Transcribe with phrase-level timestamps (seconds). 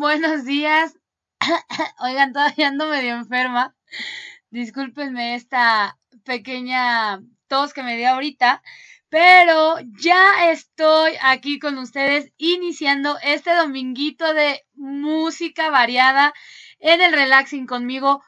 [0.00, 0.98] buenos días.
[2.00, 3.76] Oigan, todavía ando medio enferma.
[4.50, 8.62] Discúlpenme esta pequeña tos que me dio ahorita.
[9.10, 16.32] Pero ya estoy aquí con ustedes iniciando este dominguito de música variada
[16.78, 18.22] en el relaxing conmigo.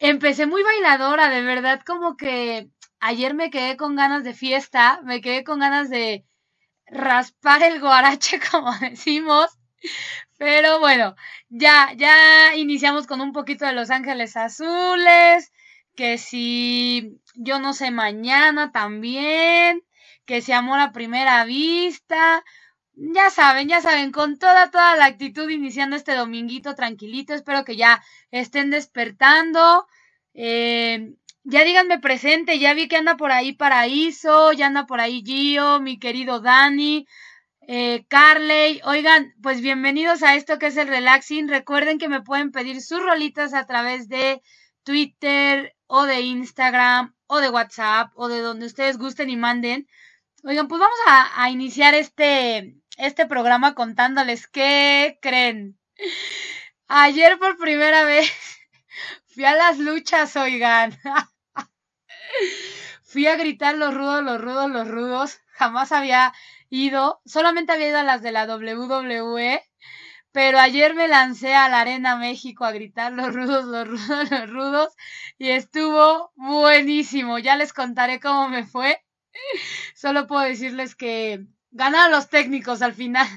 [0.00, 5.20] Empecé muy bailadora, de verdad, como que ayer me quedé con ganas de fiesta, me
[5.20, 6.24] quedé con ganas de
[6.86, 9.56] raspar el guarache, como decimos.
[10.44, 11.16] Pero bueno,
[11.48, 15.50] ya, ya iniciamos con un poquito de Los Ángeles Azules,
[15.96, 19.82] que si yo no sé mañana también
[20.26, 22.44] que se amor a primera vista.
[22.94, 27.32] Ya saben, ya saben, con toda, toda la actitud iniciando este dominguito tranquilito.
[27.32, 29.86] Espero que ya estén despertando.
[30.34, 31.14] Eh,
[31.44, 35.80] ya díganme presente, ya vi que anda por ahí Paraíso, ya anda por ahí Gio,
[35.80, 37.06] mi querido Dani,
[37.66, 38.80] eh, Carley.
[38.84, 41.48] Oigan, pues bienvenidos a esto que es el relaxing.
[41.48, 44.42] Recuerden que me pueden pedir sus rolitas a través de
[44.82, 49.88] Twitter o de Instagram o de WhatsApp o de donde ustedes gusten y manden.
[50.42, 55.78] Oigan, pues vamos a, iniciar este, este programa contándoles qué creen.
[56.86, 58.30] Ayer por primera vez
[59.26, 60.98] fui a las luchas, oigan.
[63.02, 65.40] fui a gritar los rudos, los rudos, los rudos.
[65.52, 66.34] Jamás había
[66.74, 69.62] ido, solamente había ido a las de la WWE,
[70.32, 74.50] pero ayer me lancé a la Arena México a gritar los rudos, los rudos, los
[74.50, 74.94] rudos
[75.38, 77.38] y estuvo buenísimo.
[77.38, 79.00] Ya les contaré cómo me fue.
[79.94, 83.28] Solo puedo decirles que ganaron los técnicos al final.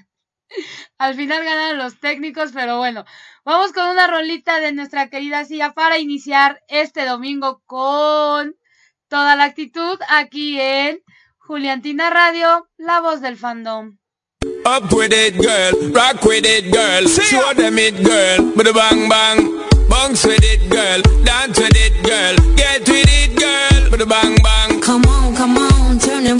[0.97, 3.03] Al final ganaron los técnicos, pero bueno,
[3.43, 8.55] vamos con una rolita de nuestra querida Cia para iniciar este domingo con
[9.09, 11.03] toda la actitud aquí en
[11.47, 13.97] Juliantina Radio, la voz del fandom.
[14.65, 15.93] Up with it, girl.
[15.93, 17.07] Rock with it, girl.
[17.07, 18.51] Show them it, girl.
[18.53, 19.63] With a bang bang.
[19.87, 21.01] Bounce with it, girl.
[21.23, 22.35] Dance with it, girl.
[22.57, 23.89] Get with it, girl.
[23.89, 24.81] With a bang bang.
[24.81, 25.97] Come on, come on.
[25.99, 26.35] Turn the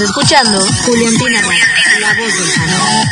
[0.00, 1.64] escuchando Juliantina Radio,
[2.00, 3.06] la voz del salón.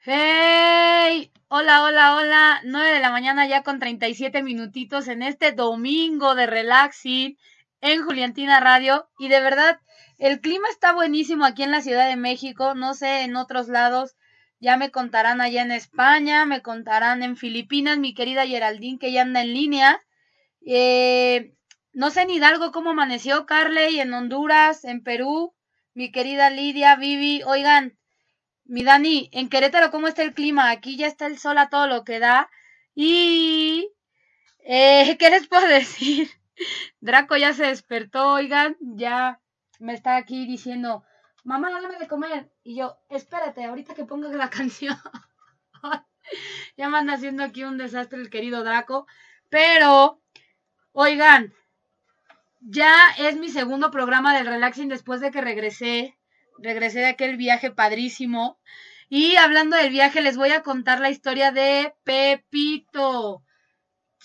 [0.00, 1.32] ¡Hey!
[1.48, 2.60] Hola, hola, hola.
[2.64, 7.38] 9 de la mañana ya con 37 minutitos en este domingo de relaxing
[7.80, 9.08] en Juliantina Radio.
[9.18, 9.78] Y de verdad,
[10.18, 12.74] el clima está buenísimo aquí en la Ciudad de México.
[12.74, 14.16] No sé, en otros lados
[14.60, 19.22] ya me contarán allá en España, me contarán en Filipinas, mi querida Geraldine que ya
[19.22, 20.00] anda en línea.
[20.70, 21.54] Eh,
[21.94, 25.54] no sé en Hidalgo cómo amaneció Carley, en Honduras, en Perú,
[25.94, 27.42] mi querida Lidia, Vivi.
[27.42, 27.98] Oigan,
[28.64, 30.70] mi Dani, en Querétaro, ¿cómo está el clima?
[30.70, 32.50] Aquí ya está el sol a todo lo que da.
[32.94, 33.90] Y,
[34.58, 36.28] eh, ¿qué les puedo decir?
[37.00, 39.40] Draco ya se despertó, oigan, ya
[39.78, 41.02] me está aquí diciendo,
[41.44, 42.52] mamá, dame de comer.
[42.62, 44.98] Y yo, espérate, ahorita que pongas la canción.
[46.76, 49.06] ya me anda haciendo aquí un desastre el querido Draco.
[49.48, 50.20] Pero,
[51.00, 51.54] oigan,
[52.58, 56.18] ya es mi segundo programa del relaxing después de que regresé.
[56.60, 58.58] Regresé de aquel viaje padrísimo.
[59.08, 63.44] Y hablando del viaje, les voy a contar la historia de Pepito.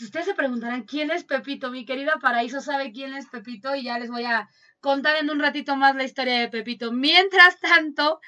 [0.01, 1.69] Ustedes se preguntarán quién es Pepito.
[1.69, 4.49] Mi querida Paraíso sabe quién es Pepito y ya les voy a
[4.79, 6.91] contar en un ratito más la historia de Pepito.
[6.91, 8.19] Mientras tanto,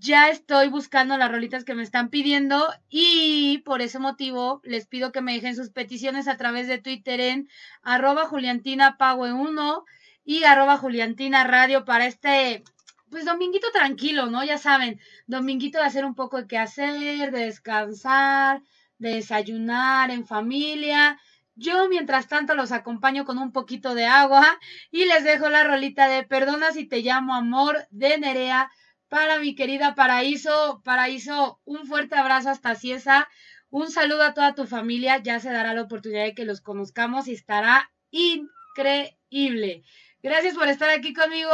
[0.00, 5.10] ya estoy buscando las rolitas que me están pidiendo y por ese motivo les pido
[5.10, 7.48] que me dejen sus peticiones a través de Twitter en
[7.82, 9.84] arroba juliantinapague1
[10.24, 12.62] y arroba juliantina radio para este
[13.10, 14.44] pues dominguito tranquilo, ¿no?
[14.44, 18.62] Ya saben, dominguito de hacer un poco de qué hacer, de descansar,
[18.98, 21.18] de desayunar en familia.
[21.54, 24.58] Yo, mientras tanto, los acompaño con un poquito de agua
[24.90, 28.70] y les dejo la rolita de Perdona si te llamo amor de Nerea
[29.08, 30.82] para mi querida Paraíso.
[30.84, 33.28] Paraíso, un fuerte abrazo hasta Ciesa.
[33.70, 35.18] Un saludo a toda tu familia.
[35.18, 39.82] Ya se dará la oportunidad de que los conozcamos y estará increíble.
[40.22, 41.52] Gracias por estar aquí conmigo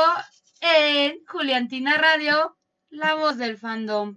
[0.61, 2.57] en Juliantina Radio,
[2.91, 4.15] la voz del fandom.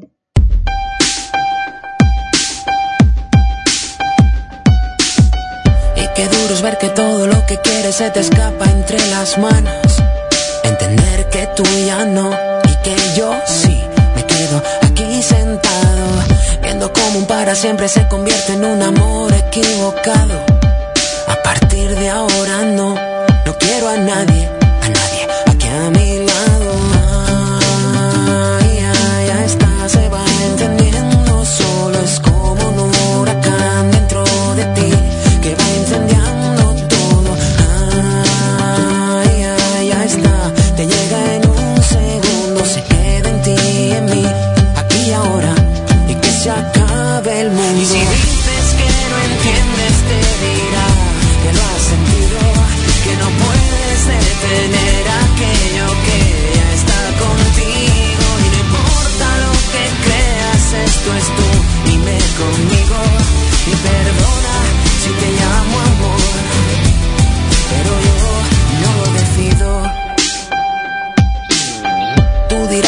[5.96, 9.38] Y qué duro es ver que todo lo que quieres se te escapa entre las
[9.38, 9.98] manos.
[10.64, 13.84] Entender que tú ya no que yo sí
[14.16, 16.08] me quedo aquí sentado.
[16.62, 20.46] Viendo cómo un para siempre se convierte en un amor equivocado.
[21.28, 22.96] A partir de ahora no,
[23.46, 24.47] no quiero a nadie,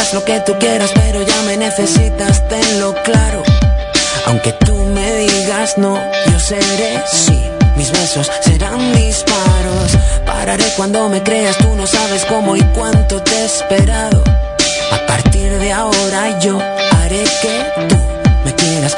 [0.09, 3.43] Dirás lo que tú quieras, pero ya me necesitas, tenlo claro.
[4.25, 7.39] Aunque tú me digas no, yo seré sí.
[7.75, 9.97] Mis besos serán disparos.
[10.25, 14.23] Pararé cuando me creas, tú no sabes cómo y cuánto te he esperado.
[14.91, 17.97] A partir de ahora yo haré que tú
[18.45, 18.95] me quieras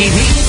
[0.00, 0.39] Y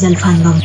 [0.00, 0.60] del fandom.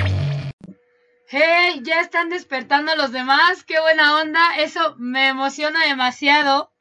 [1.28, 6.72] Hey, ya están despertando los demás, qué buena onda, eso me emociona demasiado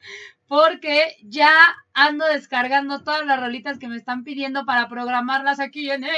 [0.46, 1.50] porque ya
[1.94, 6.12] ando descargando todas las rolitas que me están pidiendo para programarlas aquí en el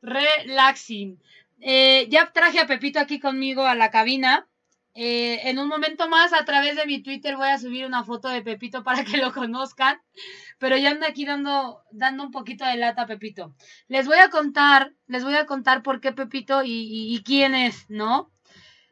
[0.00, 1.20] Relaxing.
[1.60, 4.48] Eh, ya traje a Pepito aquí conmigo a la cabina.
[4.94, 8.28] Eh, en un momento más, a través de mi Twitter, voy a subir una foto
[8.28, 10.00] de Pepito para que lo conozcan.
[10.62, 13.52] Pero ya ando aquí dando, dando un poquito de lata Pepito.
[13.88, 18.30] Les voy a contar, les voy a contar por qué Pepito y quién es, ¿no?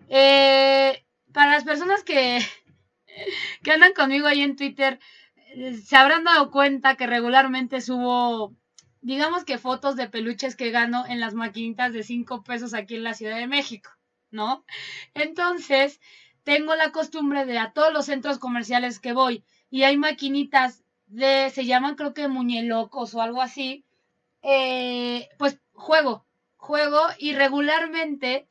[0.08, 2.40] Eh, para las personas que,
[3.62, 4.98] que andan conmigo ahí en Twitter,
[5.54, 8.56] eh, se habrán dado cuenta que regularmente subo,
[9.00, 13.04] digamos que fotos de peluches que gano en las maquinitas de 5 pesos aquí en
[13.04, 13.90] la Ciudad de México,
[14.32, 14.64] ¿no?
[15.14, 16.00] Entonces,
[16.42, 21.50] tengo la costumbre de a todos los centros comerciales que voy y hay maquinitas de,
[21.50, 23.84] se llaman creo que muñelocos o algo así,
[24.42, 26.24] eh, pues juego,
[26.56, 28.46] juego y regularmente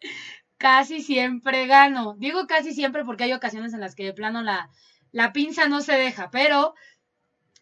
[0.58, 2.14] casi siempre gano.
[2.18, 4.70] Digo casi siempre porque hay ocasiones en las que de plano la,
[5.12, 6.74] la pinza no se deja, pero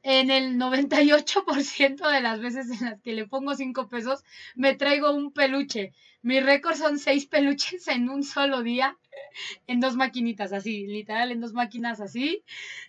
[0.02, 4.22] en el 98% de las veces en las que le pongo 5 pesos,
[4.54, 5.92] me traigo un peluche.
[6.20, 8.98] Mi récord son 6 peluches en un solo día,
[9.66, 12.44] en dos maquinitas así, literal, en dos máquinas así.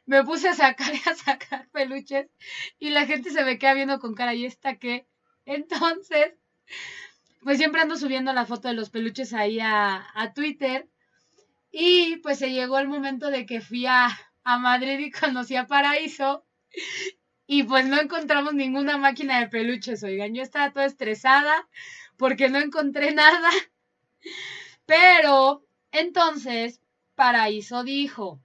[0.06, 2.28] Me puse a sacar y a sacar peluches
[2.80, 5.08] y la gente se me queda viendo con cara, ¿y esta qué?
[5.46, 6.34] Entonces,
[7.44, 10.90] pues siempre ando subiendo la foto de los peluches ahí a, a Twitter.
[11.72, 14.08] Y pues se llegó el momento de que fui a,
[14.44, 16.46] a Madrid y conocí a Paraíso.
[17.48, 20.34] Y pues no encontramos ninguna máquina de peluches, oigan.
[20.34, 21.68] Yo estaba toda estresada
[22.18, 23.52] porque no encontré nada.
[24.86, 25.65] Pero
[26.00, 26.82] entonces
[27.16, 28.40] Paraíso dijo,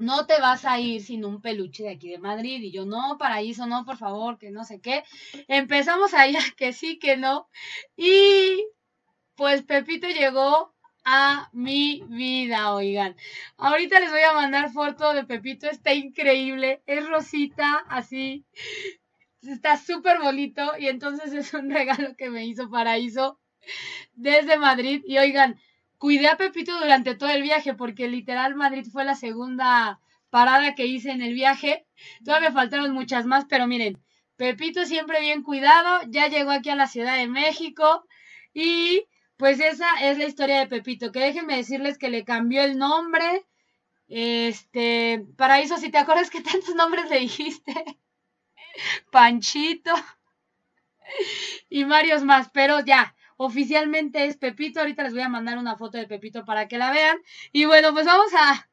[0.00, 2.62] no te vas a ir sin un peluche de aquí de Madrid.
[2.62, 5.04] Y yo, no, Paraíso, no, por favor, que no sé qué.
[5.46, 7.48] Empezamos ahí a que sí, que no.
[7.96, 8.66] Y
[9.36, 13.14] pues Pepito llegó a mi vida, oigan.
[13.58, 16.82] Ahorita les voy a mandar foto de Pepito, está increíble.
[16.86, 18.44] Es rosita, así.
[19.42, 23.38] Está súper bonito y entonces es un regalo que me hizo Paraíso
[24.14, 25.02] desde Madrid.
[25.06, 25.60] Y oigan,
[26.00, 30.86] cuidé a Pepito durante todo el viaje porque literal Madrid fue la segunda parada que
[30.86, 31.86] hice en el viaje.
[32.24, 34.02] Todavía faltaron muchas más, pero miren,
[34.36, 38.06] Pepito siempre bien cuidado, ya llegó aquí a la Ciudad de México
[38.54, 39.04] y
[39.36, 43.44] pues esa es la historia de Pepito, que déjenme decirles que le cambió el nombre.
[44.08, 47.74] Este, Paraíso, si te acuerdas que tantos nombres le dijiste.
[49.12, 49.92] Panchito
[51.68, 53.14] y varios más, pero ya,
[53.46, 54.80] oficialmente es Pepito.
[54.80, 57.18] Ahorita les voy a mandar una foto de Pepito para que la vean.
[57.52, 58.68] Y bueno, pues vamos a,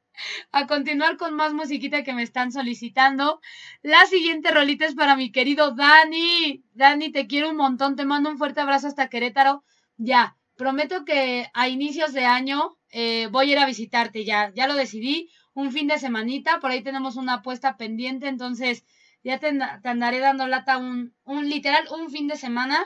[0.52, 3.40] a continuar con más musiquita que me están solicitando.
[3.82, 6.64] La siguiente rolita es para mi querido Dani.
[6.74, 9.64] Dani, te quiero un montón, te mando un fuerte abrazo hasta Querétaro.
[9.98, 14.68] Ya, prometo que a inicios de año eh, voy a ir a visitarte ya, ya
[14.68, 18.86] lo decidí, un fin de semanita, por ahí tenemos una apuesta pendiente, entonces
[19.24, 22.86] ya te, and- te andaré dando lata un literal, un fin de semana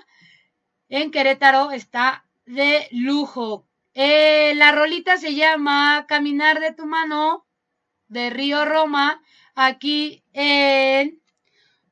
[0.91, 3.65] en Querétaro, está de lujo.
[3.93, 7.47] Eh, la rolita se llama Caminar de tu mano
[8.09, 9.21] de Río Roma,
[9.55, 11.21] aquí en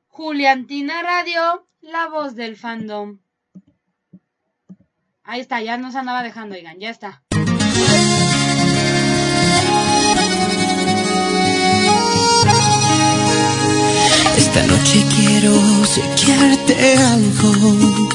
[0.06, 3.20] Juliantina Radio, la voz del fandom.
[5.22, 7.22] Ahí está, ya nos andaba dejando, oigan, ya está.
[14.36, 18.09] Esta noche quiero obsequiarte algo.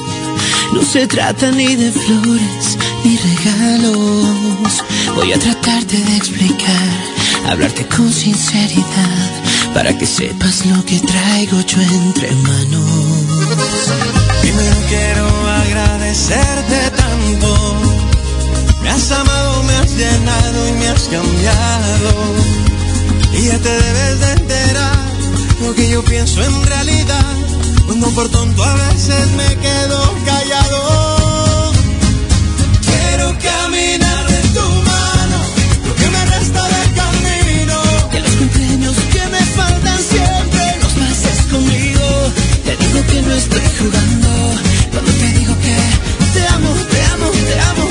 [0.72, 4.84] No se trata ni de flores ni regalos.
[5.14, 6.88] Voy a tratarte de explicar,
[7.48, 9.30] hablarte con sinceridad,
[9.74, 13.56] para que sepas lo que traigo yo entre manos.
[14.42, 15.26] Primero quiero
[15.64, 17.76] agradecerte tanto.
[18.82, 22.10] Me has amado, me has llenado y me has cambiado.
[23.32, 25.06] Y ya te debes de enterar
[25.62, 27.45] lo que yo pienso en realidad.
[27.86, 31.72] Cuando por tonto a veces me quedo callado.
[32.82, 35.38] Quiero caminar de tu mano,
[35.86, 37.76] lo que me resta de camino.
[38.10, 42.06] Que los cumpleaños que me faltan siempre los pases conmigo.
[42.64, 44.28] Te digo que no estoy jugando.
[44.92, 45.76] Cuando te digo que
[46.34, 47.85] te amo, te amo, te amo, te amo.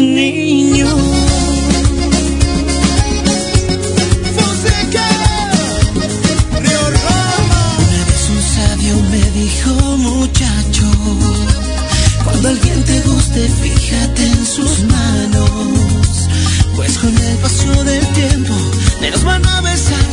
[0.00, 0.92] niños.
[7.78, 10.90] Una vez un sabio me dijo, muchacho,
[12.24, 16.28] cuando alguien te guste, fíjate en sus manos,
[16.76, 18.54] pues con el paso del tiempo,
[19.00, 20.07] de los van a besar.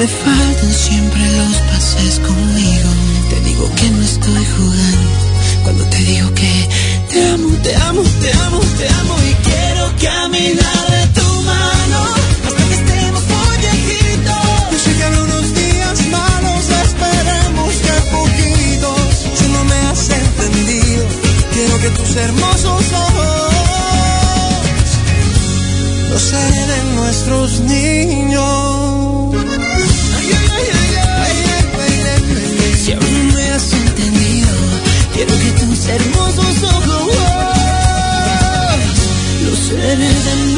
[0.00, 2.90] me faltan siempre los pases conmigo.
[3.28, 5.10] Te digo que no estoy jugando
[5.62, 6.68] cuando te digo que
[7.10, 11.98] te amo, te amo, te amo, te amo y quiero caminar de tu mano
[12.46, 13.56] hasta que estemos muy.
[14.72, 19.10] Yo sé que habrá unos días malos, esperemos que poquitos.
[19.38, 21.04] Si no me has entendido,
[21.52, 23.52] quiero que tus hermosos ojos
[26.10, 29.19] los hereden nuestros niños.
[35.90, 37.16] hermosos ojos,
[39.44, 40.49] los seres de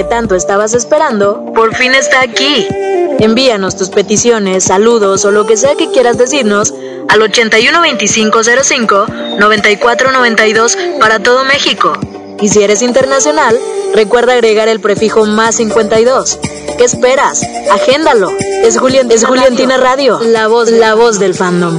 [0.00, 2.66] que tanto estabas esperando por fin está aquí.
[3.18, 6.72] Envíanos tus peticiones, saludos o lo que sea que quieras decirnos
[7.10, 9.06] al 812505
[9.38, 11.92] 9492 para todo México.
[12.40, 13.58] Y si eres internacional,
[13.94, 16.38] recuerda agregar el prefijo más 52.
[16.78, 17.42] ¿Qué esperas?
[17.70, 18.30] Agéndalo.
[18.64, 21.78] Es, Julián, es Juliantina Radio, la voz, la voz del fandom.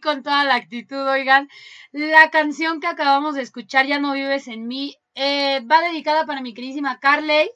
[0.00, 1.48] Con toda la actitud, oigan.
[1.92, 6.42] La canción que acabamos de escuchar, Ya no vives en mí, eh, va dedicada para
[6.42, 7.50] mi queridísima Carley.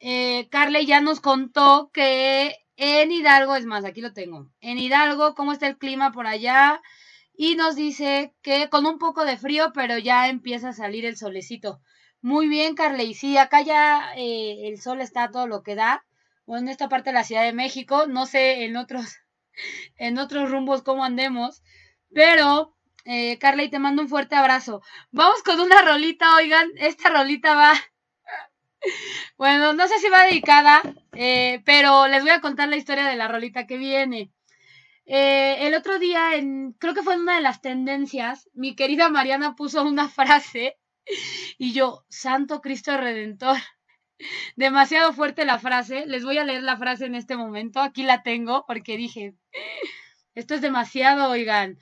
[0.00, 4.50] Eh, Carley ya nos contó que en Hidalgo, es más, aquí lo tengo.
[4.60, 6.80] En Hidalgo, ¿cómo está el clima por allá?
[7.34, 11.16] Y nos dice que con un poco de frío, pero ya empieza a salir el
[11.16, 11.80] solecito.
[12.22, 13.14] Muy bien, Carley.
[13.14, 16.04] Sí, acá ya eh, el sol está todo lo que da.
[16.44, 18.06] O en esta parte de la Ciudad de México.
[18.06, 19.16] No sé en otros,
[19.96, 21.62] en otros rumbos cómo andemos.
[22.12, 24.82] Pero, eh, Carley, te mando un fuerte abrazo.
[25.10, 26.70] Vamos con una rolita, oigan.
[26.76, 27.74] Esta rolita va
[29.38, 30.82] bueno, no sé si va dedicada,
[31.12, 34.32] eh, pero les voy a contar la historia de la rolita que viene.
[35.06, 36.30] Eh, el otro día,
[36.78, 40.76] creo que fue en una de las tendencias, mi querida Mariana puso una frase
[41.58, 43.56] y yo, Santo Cristo Redentor.
[44.56, 46.06] Demasiado fuerte la frase.
[46.06, 47.80] Les voy a leer la frase en este momento.
[47.80, 49.34] Aquí la tengo porque dije,
[50.34, 51.78] esto es demasiado, oigan.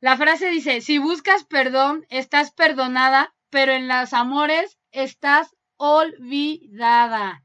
[0.00, 7.42] La frase dice, si buscas perdón, estás perdonada, pero en los amores estás olvidada.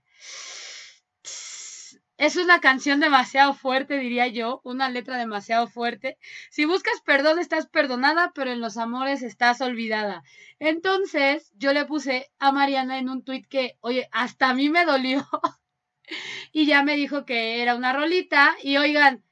[2.17, 6.17] Es una canción demasiado fuerte, diría yo, una letra demasiado fuerte.
[6.51, 10.21] Si buscas perdón, estás perdonada, pero en los amores estás olvidada.
[10.59, 14.85] Entonces, yo le puse a Mariana en un tuit que, oye, hasta a mí me
[14.85, 15.27] dolió.
[16.51, 18.55] y ya me dijo que era una rolita.
[18.61, 19.23] Y oigan,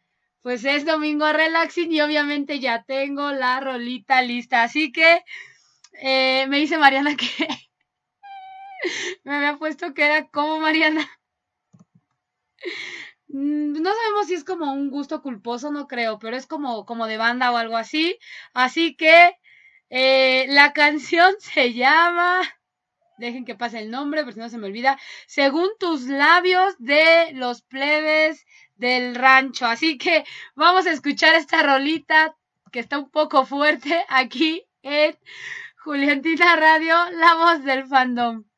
[0.42, 4.64] pues es domingo relaxing y obviamente ya tengo la rolita lista.
[4.64, 5.24] Así que
[5.94, 7.28] eh, me dice Mariana que
[9.24, 11.10] me había puesto que era como Mariana.
[13.28, 17.06] Mm, no sabemos si es como un gusto culposo, no creo, pero es como, como
[17.08, 18.18] de banda o algo así.
[18.54, 19.32] Así que
[19.90, 22.42] eh, la canción se llama.
[23.18, 24.98] Dejen que pase el nombre, por si no se me olvida.
[25.28, 28.46] Según tus labios de los plebes
[28.80, 29.68] del rancho.
[29.68, 30.24] Así que
[30.56, 32.36] vamos a escuchar esta rolita
[32.72, 35.18] que está un poco fuerte aquí en
[35.84, 38.49] Juliantina Radio, la voz del fandom.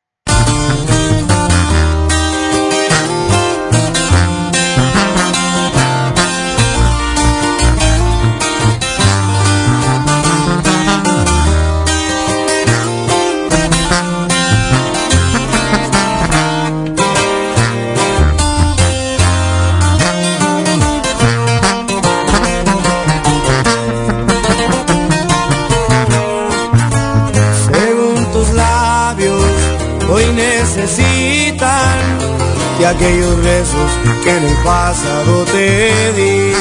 [32.81, 33.91] De aquellos besos
[34.23, 36.51] que en el pasado te di.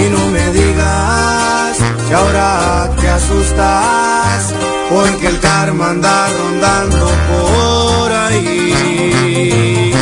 [0.00, 1.76] Y no me digas
[2.08, 4.54] que ahora te asustas,
[4.88, 9.92] porque el karma anda rondando por ahí.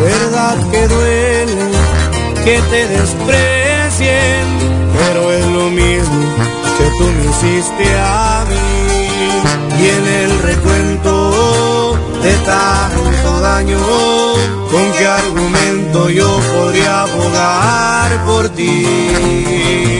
[0.00, 1.64] Verdad que duele
[2.44, 4.44] que te desprecien,
[4.96, 6.24] pero es lo mismo
[6.76, 8.78] que tú me hiciste a mí.
[9.80, 11.07] Y en el recuento
[12.28, 13.78] de tanto daño,
[14.70, 19.97] ¿con qué argumento yo podría abogar por ti?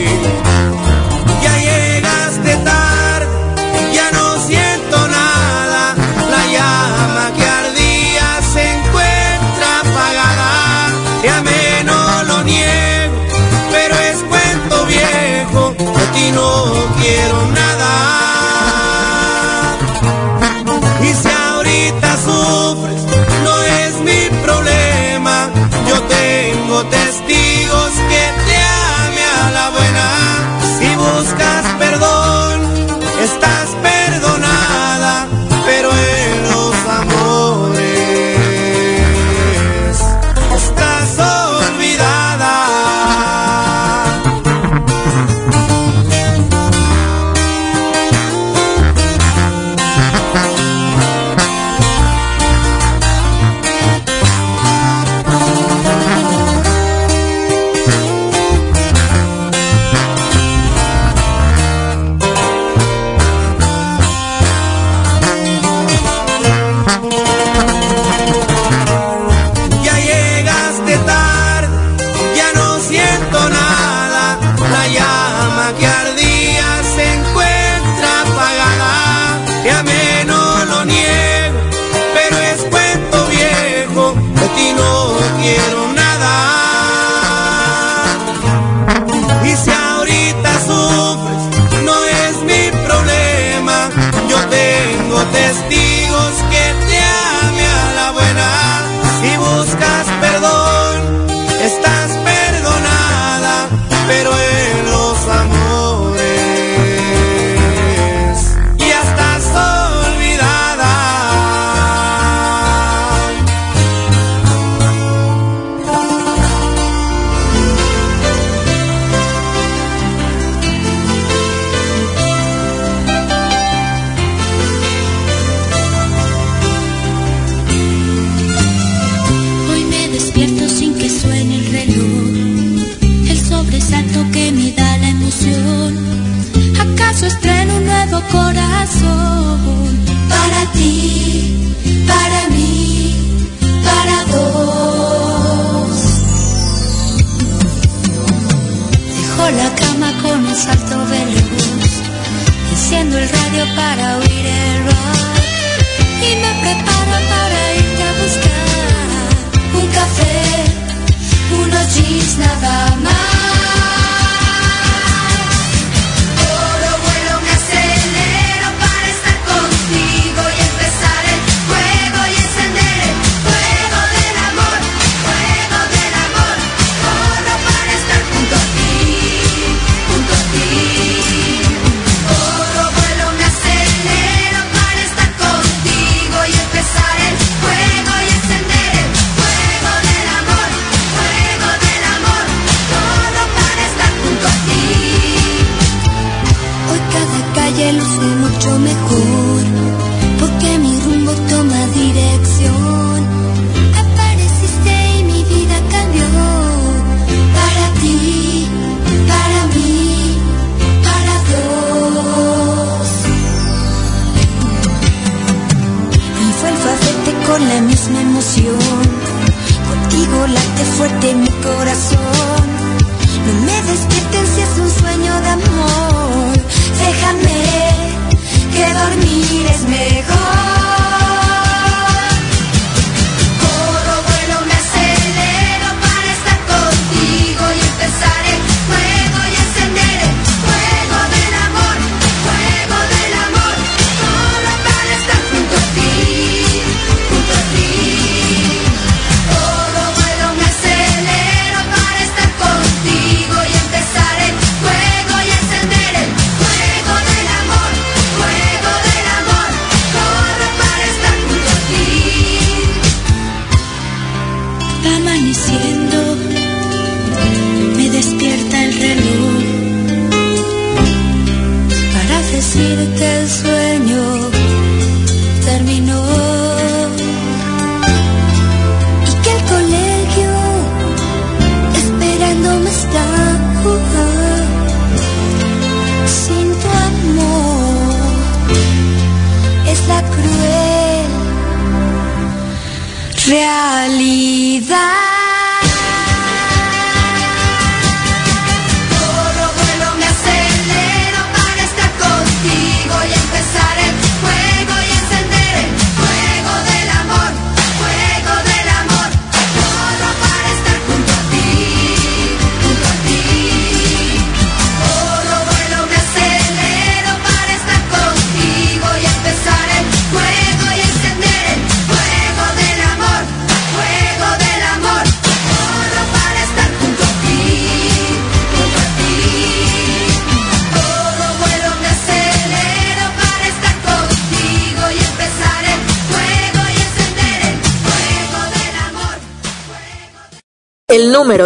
[26.83, 27.68] Problema.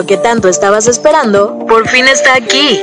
[0.01, 2.81] Que tanto estabas esperando por fin está aquí.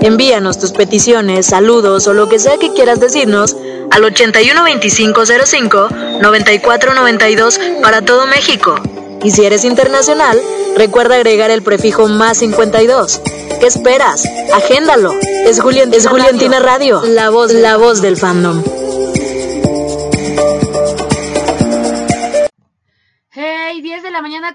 [0.00, 3.56] Envíanos tus peticiones, saludos o lo que sea que quieras decirnos
[3.90, 5.88] al 812505
[6.22, 8.76] 9492 para todo México.
[9.22, 10.40] Y si eres internacional,
[10.76, 13.20] recuerda agregar el prefijo más 52.
[13.60, 14.24] ¿Qué esperas?
[14.52, 15.12] Agéndalo.
[15.46, 18.62] Es, Julián, es Juliantina Radio, la voz, la voz del fandom.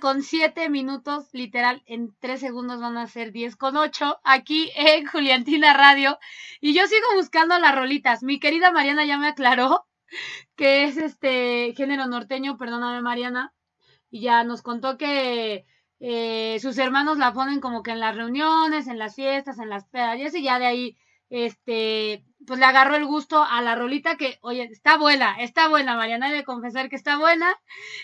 [0.07, 5.05] Con 7 minutos, literal, en 3 segundos van a ser 10 con 8, aquí en
[5.05, 6.17] Juliantina Radio.
[6.61, 8.23] Y yo sigo buscando las rolitas.
[8.23, 9.85] Mi querida Mariana ya me aclaró
[10.55, 13.53] que es este género norteño, perdóname Mariana,
[14.09, 15.65] y ya nos contó que
[15.99, 19.89] eh, sus hermanos la ponen como que en las reuniones, en las fiestas, en las
[19.89, 20.97] pedas, y ya de ahí,
[21.29, 25.97] este, pues le agarró el gusto a la rolita que, oye, está buena, está buena,
[25.97, 27.53] Mariana, he de confesar que está buena,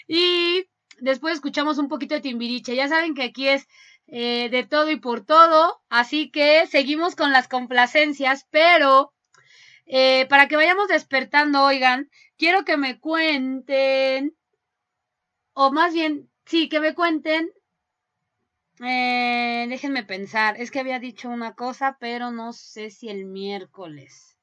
[0.05, 0.65] y
[0.99, 3.67] después escuchamos un poquito de Timbiriche, ya saben que aquí es
[4.07, 9.13] eh, de todo y por todo, así que seguimos con las complacencias, pero
[9.85, 14.35] eh, para que vayamos despertando, oigan, quiero que me cuenten,
[15.53, 17.51] o más bien, sí, que me cuenten,
[18.81, 24.37] eh, déjenme pensar, es que había dicho una cosa, pero no sé si el miércoles.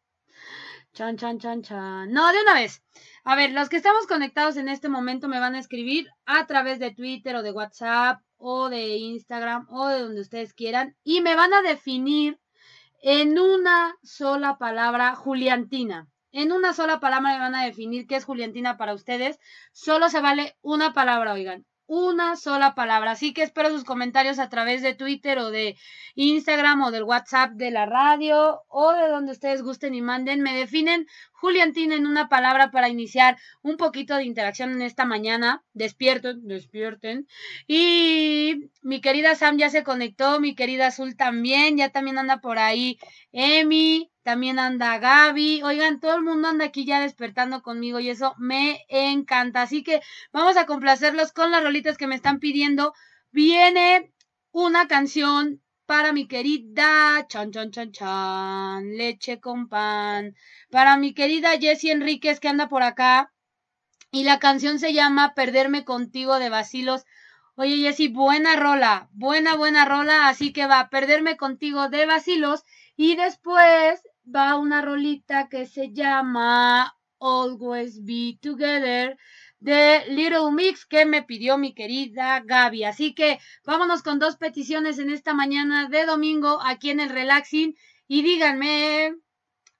[0.92, 2.10] Chan, chan, chan, chan.
[2.12, 2.82] No, de una vez.
[3.24, 6.78] A ver, los que estamos conectados en este momento me van a escribir a través
[6.78, 11.36] de Twitter o de WhatsApp o de Instagram o de donde ustedes quieran y me
[11.36, 12.40] van a definir
[13.02, 16.08] en una sola palabra Juliantina.
[16.32, 19.38] En una sola palabra me van a definir qué es Juliantina para ustedes.
[19.72, 21.66] Solo se vale una palabra, oigan.
[21.90, 23.10] Una sola palabra.
[23.10, 25.76] Así que espero sus comentarios a través de Twitter o de
[26.14, 30.40] Instagram o del WhatsApp de la radio o de donde ustedes gusten y manden.
[30.40, 35.64] Me definen Juliantina en una palabra para iniciar un poquito de interacción en esta mañana.
[35.72, 37.26] Despierten, despierten.
[37.66, 42.60] Y mi querida Sam ya se conectó, mi querida Azul también, ya también anda por
[42.60, 43.00] ahí
[43.32, 45.64] Emi, también anda Gaby.
[45.64, 49.62] Oigan, todo el mundo anda aquí ya despertando conmigo y eso me encanta.
[49.62, 50.02] Así que
[50.32, 52.94] vamos a complacerlos con las rolitas que me están pidiendo.
[53.32, 54.12] Viene
[54.52, 60.36] una canción para mi querida chan chan chan chan leche con pan
[60.70, 63.32] para mi querida Jessie Enríquez que anda por acá
[64.12, 67.04] y la canción se llama Perderme contigo de Basilos.
[67.56, 72.62] Oye Jessie, buena rola, buena buena rola, así que va Perderme contigo de Basilos
[72.96, 74.00] y después
[74.34, 79.16] va una rolita que se llama Always Be Together
[79.58, 82.84] de Little Mix que me pidió mi querida Gaby.
[82.84, 87.76] Así que vámonos con dos peticiones en esta mañana de domingo aquí en el Relaxing
[88.08, 89.14] y díganme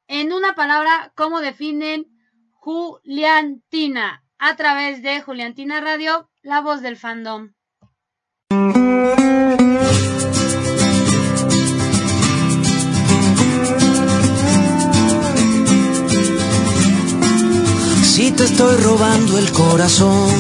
[0.07, 2.07] en una palabra cómo definen
[2.53, 7.53] Juliantina a través de Juliantina Radio, la voz del fandom.
[18.41, 20.31] Te estoy robando el corazón,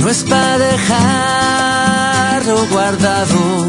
[0.00, 3.68] no es para dejarlo guardado,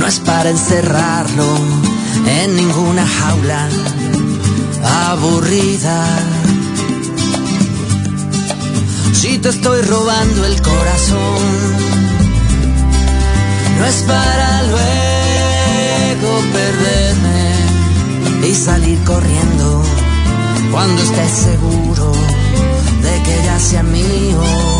[0.00, 1.46] no es para encerrarlo
[2.26, 3.68] en ninguna jaula
[5.10, 6.04] aburrida.
[9.12, 11.38] Si te estoy robando el corazón,
[13.78, 17.54] no es para luego perderme
[18.48, 19.84] y salir corriendo
[20.76, 24.75] cuando estés seguro de que ya sea mío.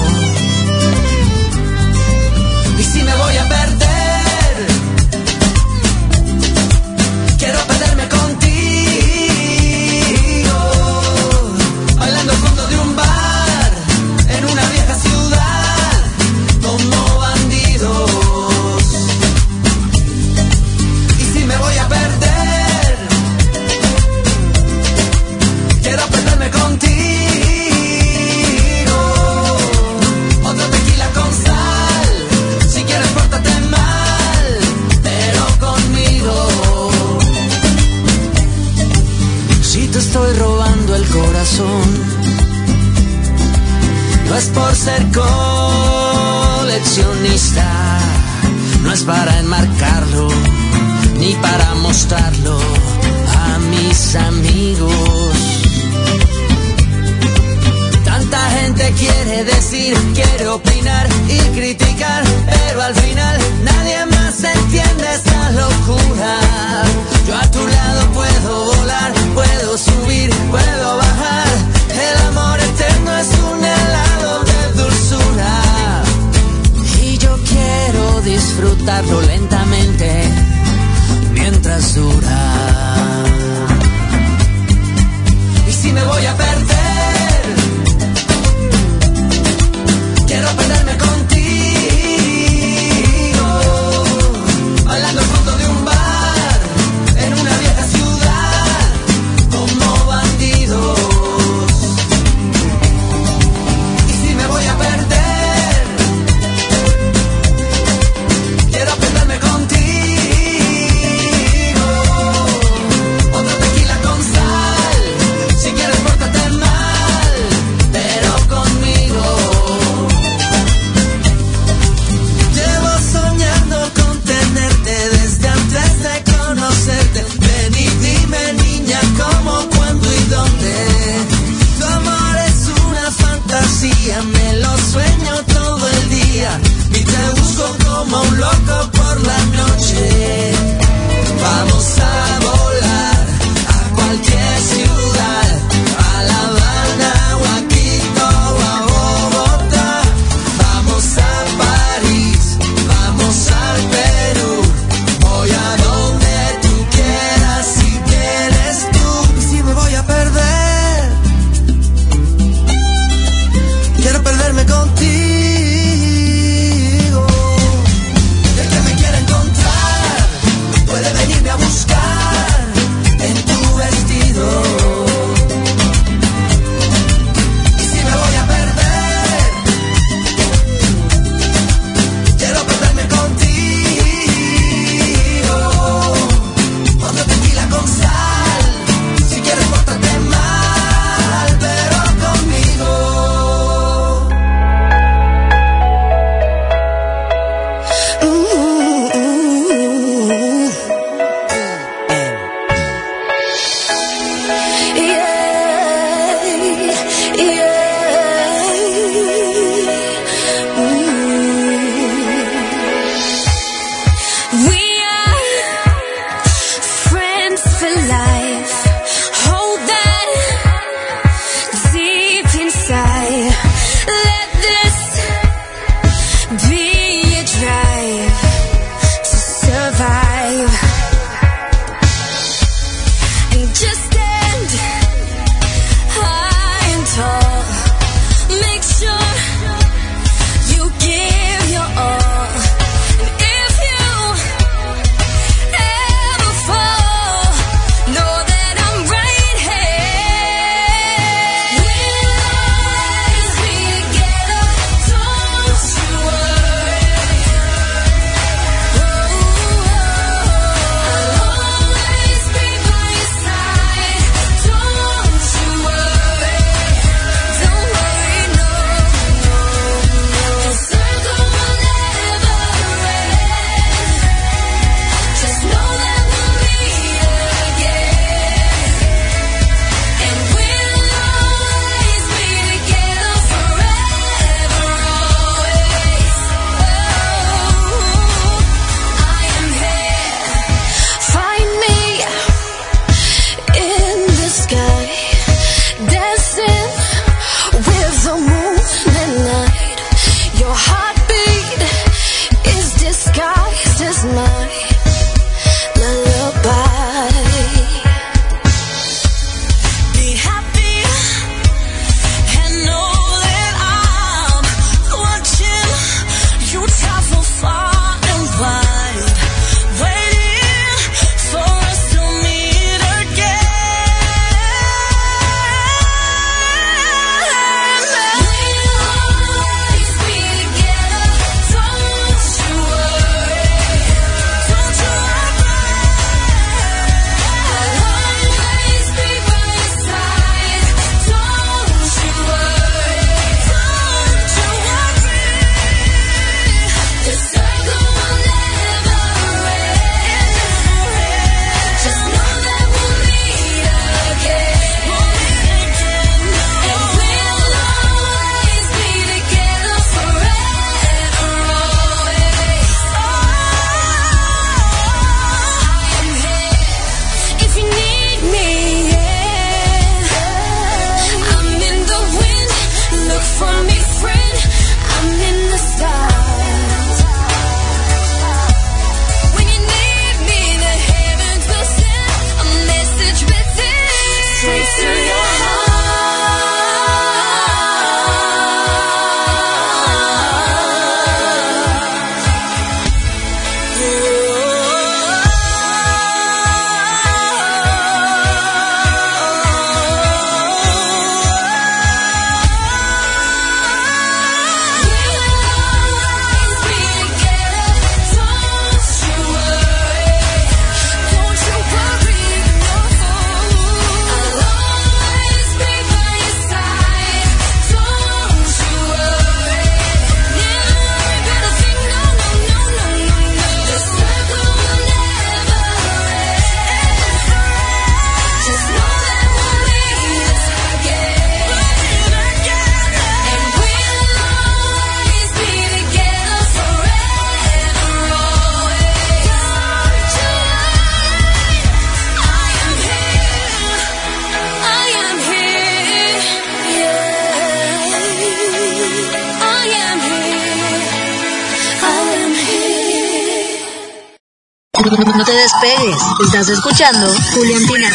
[456.57, 458.09] Estás escuchando Juliantina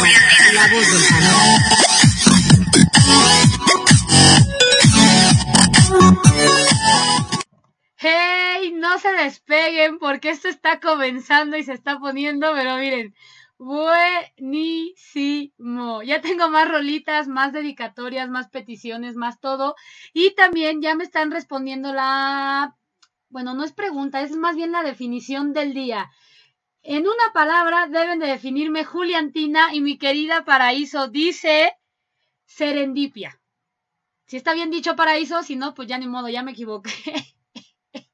[0.55, 0.87] la voz
[7.97, 8.73] ¡Hey!
[8.73, 13.13] No se despeguen porque esto está comenzando y se está poniendo, pero miren,
[13.59, 14.01] buenísimo.
[16.01, 19.75] Ya tengo más rolitas, más dedicatorias, más peticiones, más todo.
[20.13, 22.75] Y también ya me están respondiendo la...
[23.29, 26.09] Bueno, no es pregunta, es más bien la definición del día.
[26.83, 31.77] En una palabra deben de definirme Juliantina y mi querida Paraíso dice
[32.45, 33.39] serendipia.
[34.25, 36.91] Si está bien dicho Paraíso, si no, pues ya ni modo, ya me equivoqué.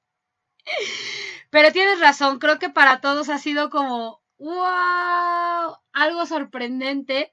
[1.49, 7.31] Pero tienes razón, creo que para todos ha sido como, wow, algo sorprendente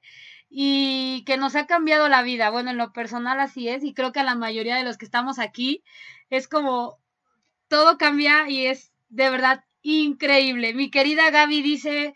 [0.49, 2.49] y que nos ha cambiado la vida.
[2.49, 5.05] Bueno, en lo personal así es y creo que a la mayoría de los que
[5.05, 5.83] estamos aquí
[6.29, 6.97] es como
[7.67, 10.73] todo cambia y es de verdad increíble.
[10.73, 12.15] Mi querida Gaby dice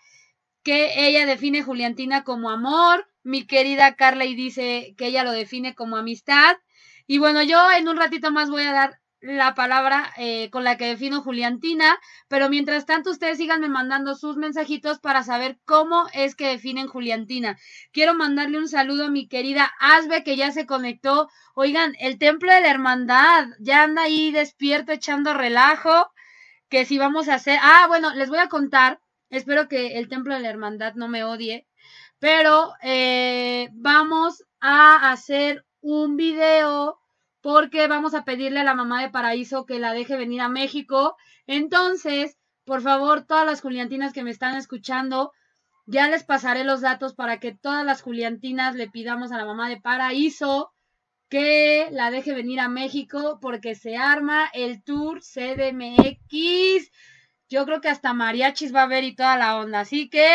[0.63, 3.07] que ella define Juliantina como amor.
[3.23, 6.57] Mi querida Carly dice que ella lo define como amistad.
[7.05, 10.77] Y bueno, yo en un ratito más voy a dar la palabra eh, con la
[10.77, 11.99] que defino Juliantina,
[12.29, 17.57] pero mientras tanto ustedes síganme mandando sus mensajitos para saber cómo es que definen Juliantina.
[17.91, 21.29] Quiero mandarle un saludo a mi querida Asbe que ya se conectó.
[21.53, 26.09] Oigan, el templo de la hermandad ya anda ahí despierto echando relajo
[26.69, 28.99] que si vamos a hacer, ah, bueno, les voy a contar,
[29.29, 31.67] espero que el Templo de la Hermandad no me odie,
[32.19, 36.99] pero eh, vamos a hacer un video
[37.41, 41.15] porque vamos a pedirle a la mamá de Paraíso que la deje venir a México.
[41.47, 45.31] Entonces, por favor, todas las Juliantinas que me están escuchando,
[45.85, 49.69] ya les pasaré los datos para que todas las Juliantinas le pidamos a la mamá
[49.69, 50.71] de Paraíso
[51.29, 56.91] que la deje venir a México porque se arma el tour CDMX.
[57.47, 59.81] Yo creo que hasta mariachis va a haber y toda la onda.
[59.81, 60.27] Así que,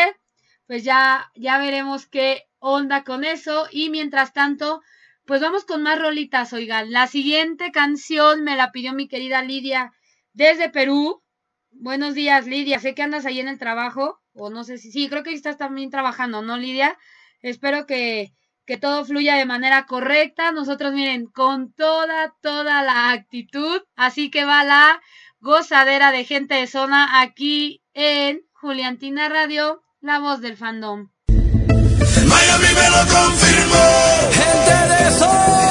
[0.67, 3.67] pues ya, ya veremos qué onda con eso.
[3.71, 4.81] Y mientras tanto,
[5.25, 6.91] pues vamos con más rolitas, oigan.
[6.91, 9.91] La siguiente canción me la pidió mi querida Lidia
[10.33, 11.23] desde Perú.
[11.71, 12.79] Buenos días, Lidia.
[12.79, 14.21] Sé que andas ahí en el trabajo.
[14.33, 16.97] O no sé si sí, creo que estás también trabajando, ¿no, Lidia?
[17.41, 18.33] Espero que,
[18.65, 20.51] que todo fluya de manera correcta.
[20.51, 23.81] Nosotros, miren, con toda, toda la actitud.
[23.95, 25.01] Así que va la
[25.39, 31.09] gozadera de gente de zona aquí en Juliantina Radio, la voz del fandom.
[31.27, 33.85] Miami me lo confirmó.
[34.31, 35.64] Gente de zona.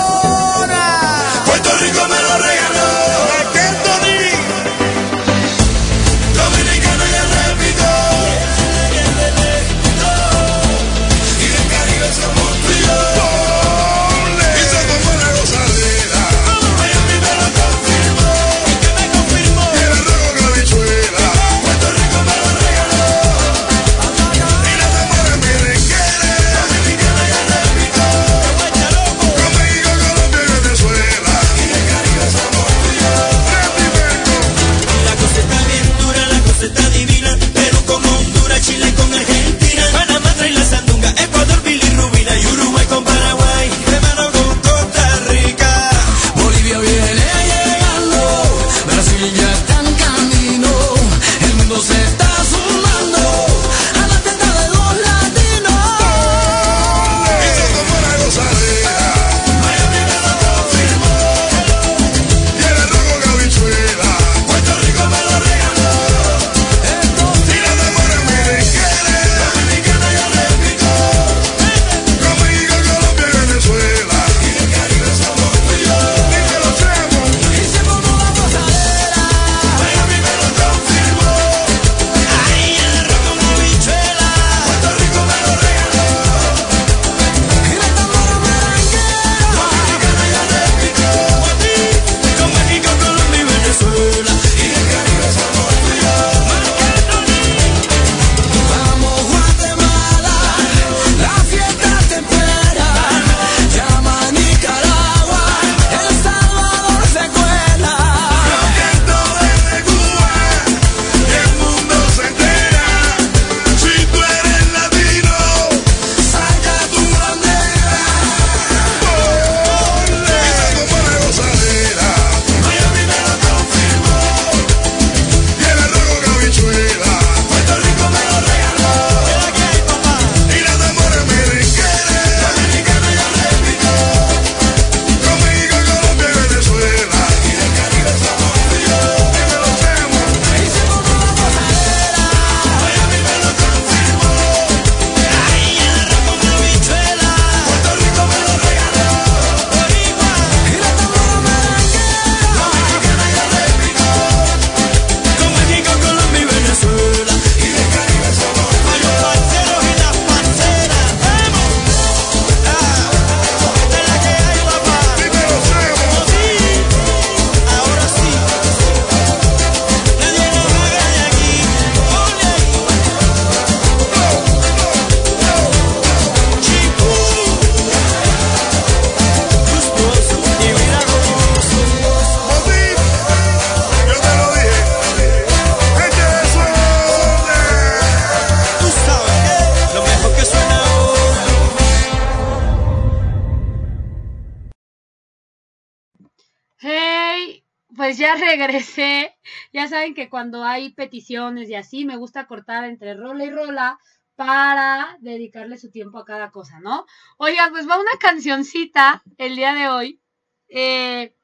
[200.14, 203.98] Que cuando hay peticiones y así, me gusta cortar entre rola y rola
[204.36, 207.06] para dedicarle su tiempo a cada cosa, ¿no?
[207.36, 210.20] Oigan, pues va una cancioncita el día de hoy.
[210.68, 211.36] Eh,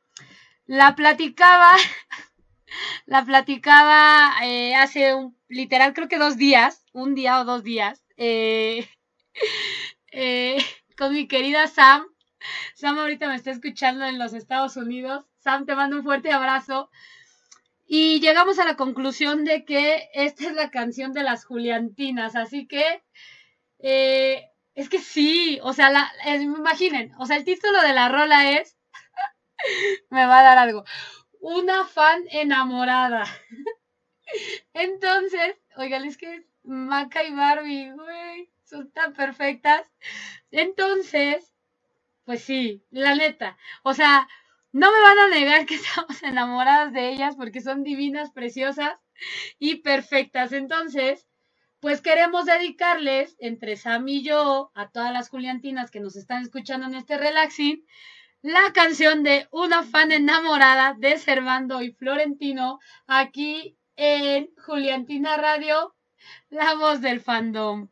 [0.66, 1.76] la platicaba,
[3.06, 8.04] la platicaba eh, hace un, literal creo que dos días, un día o dos días,
[8.16, 8.86] eh,
[10.96, 12.06] con mi querida Sam.
[12.74, 15.26] Sam ahorita me está escuchando en los Estados Unidos.
[15.38, 16.90] Sam, te mando un fuerte abrazo.
[17.92, 22.68] Y llegamos a la conclusión de que esta es la canción de las Juliantinas, así
[22.68, 23.02] que
[23.80, 28.52] eh, es que sí, o sea, la, imaginen, o sea, el título de la rola
[28.52, 28.78] es,
[30.10, 30.84] me va a dar algo,
[31.40, 33.24] una fan enamorada.
[34.72, 39.90] Entonces, oigan, es que Maca y Barbie, güey, son tan perfectas.
[40.52, 41.52] Entonces,
[42.24, 44.28] pues sí, la neta, o sea,
[44.72, 48.98] no me van a negar que estamos enamoradas de ellas porque son divinas, preciosas
[49.58, 50.52] y perfectas.
[50.52, 51.26] Entonces,
[51.80, 56.86] pues queremos dedicarles, entre Sam y yo, a todas las Juliantinas que nos están escuchando
[56.86, 57.84] en este relaxing,
[58.42, 65.94] la canción de Una fan enamorada de Servando y Florentino, aquí en Juliantina Radio,
[66.48, 67.88] la voz del fandom.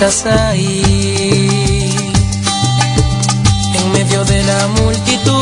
[0.00, 1.92] Estás ahí,
[3.74, 5.34] en medio de la multitud,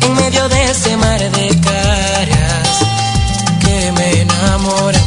[0.00, 2.78] en medio de ese mar de caras
[3.60, 5.02] que me enamoran.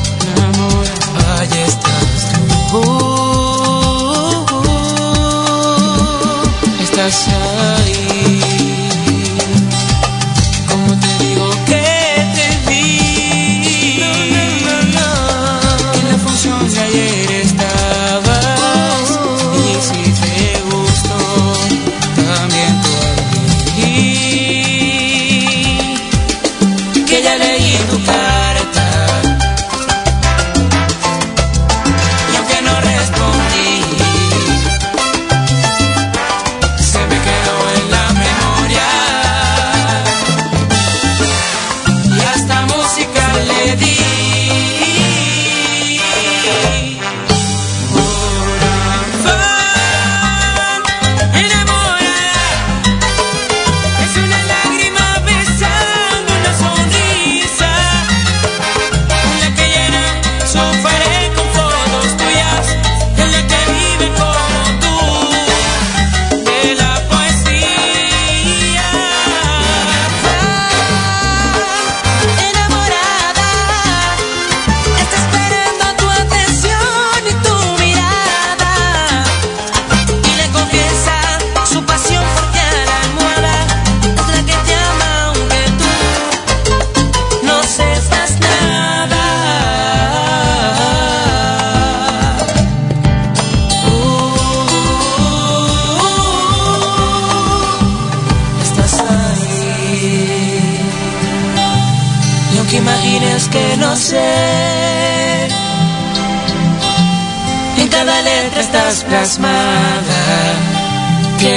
[1.37, 2.21] Ahí estás
[2.71, 2.83] tú,
[6.83, 7.40] estás ahí.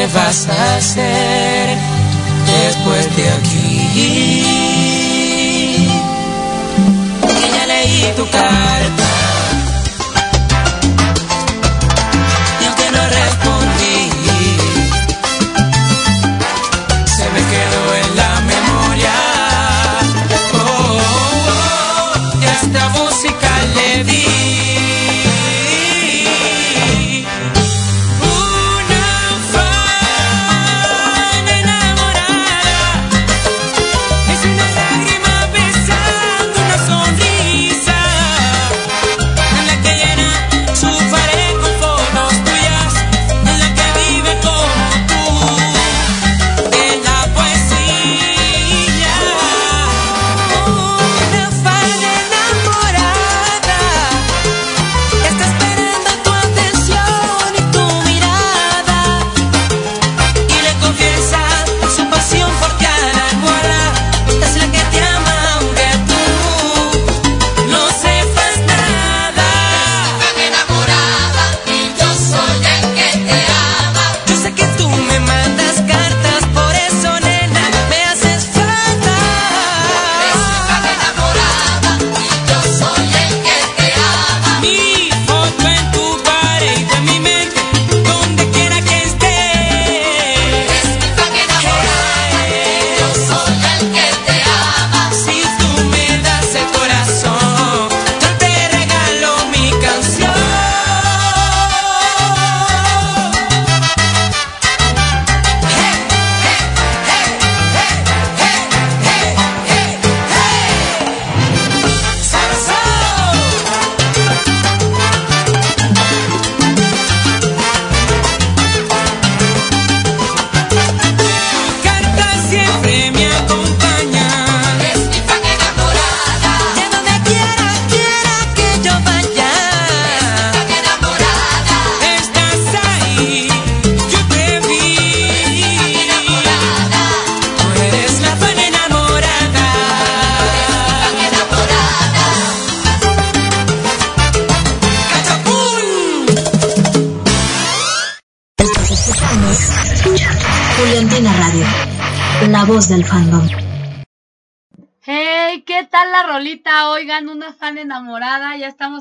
[0.05, 1.79] ¿Qué vas a hacer
[2.47, 4.45] después de aquí?
[7.23, 9.24] Que ya leí tu carta.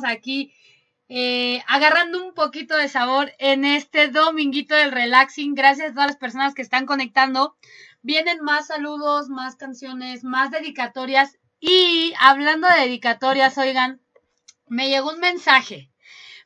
[0.04, 0.54] Aquí
[1.10, 5.54] eh, agarrando un poquito de sabor en este dominguito del relaxing.
[5.54, 7.56] Gracias a todas las personas que están conectando.
[8.02, 11.38] Vienen más saludos, más canciones, más dedicatorias.
[11.60, 14.02] Y hablando de dedicatorias, oigan,
[14.68, 15.92] me llegó un mensaje.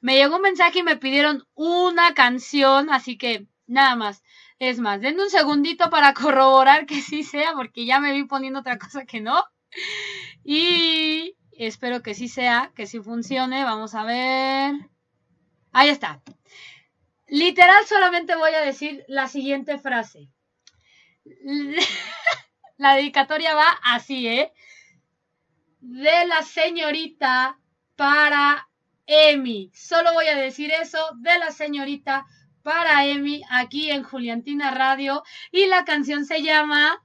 [0.01, 4.21] Me llegó un mensaje y me pidieron una canción, así que nada más.
[4.59, 8.59] Es más, denme un segundito para corroborar que sí sea, porque ya me vi poniendo
[8.59, 9.45] otra cosa que no.
[10.43, 13.64] Y espero que sí sea, que sí funcione.
[13.64, 14.76] Vamos a ver.
[15.72, 16.22] Ahí está.
[17.28, 20.30] Literal solamente voy a decir la siguiente frase.
[22.78, 24.53] La dedicatoria va así, ¿eh?
[25.80, 27.60] De la señorita
[27.95, 28.70] para
[29.08, 29.72] Emi.
[29.74, 32.28] Solo voy a decir eso de la señorita
[32.62, 35.24] para Emi aquí en Juliantina Radio.
[35.51, 37.03] Y la canción se llama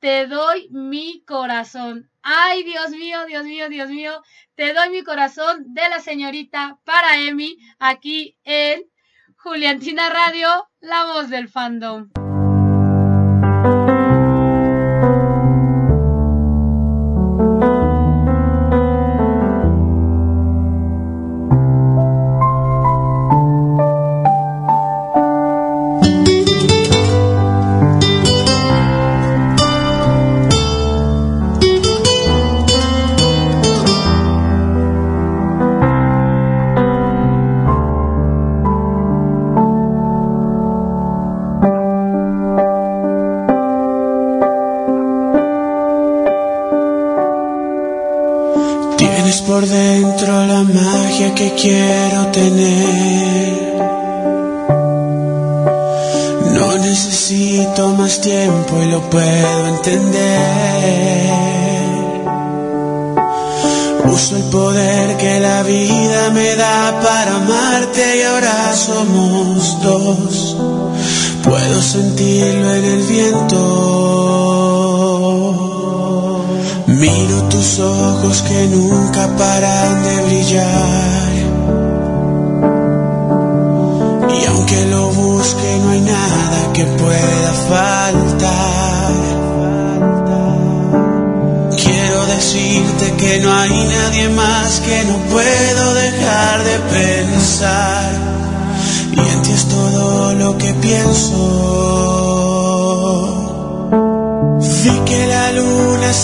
[0.00, 2.10] Te doy mi corazón.
[2.28, 4.20] Ay, Dios mío, Dios mío, Dios mío.
[4.56, 8.82] Te doy mi corazón de la señorita para Emi aquí en
[9.36, 12.08] Juliantina Radio, la voz del fandom.
[78.26, 79.75] Ojos que nunca paran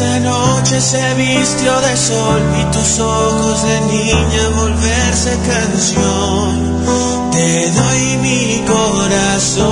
[0.02, 7.30] esa noche se vistió de sol y tus ojos de niña volverse canción.
[7.30, 9.62] Te doy mi corazón.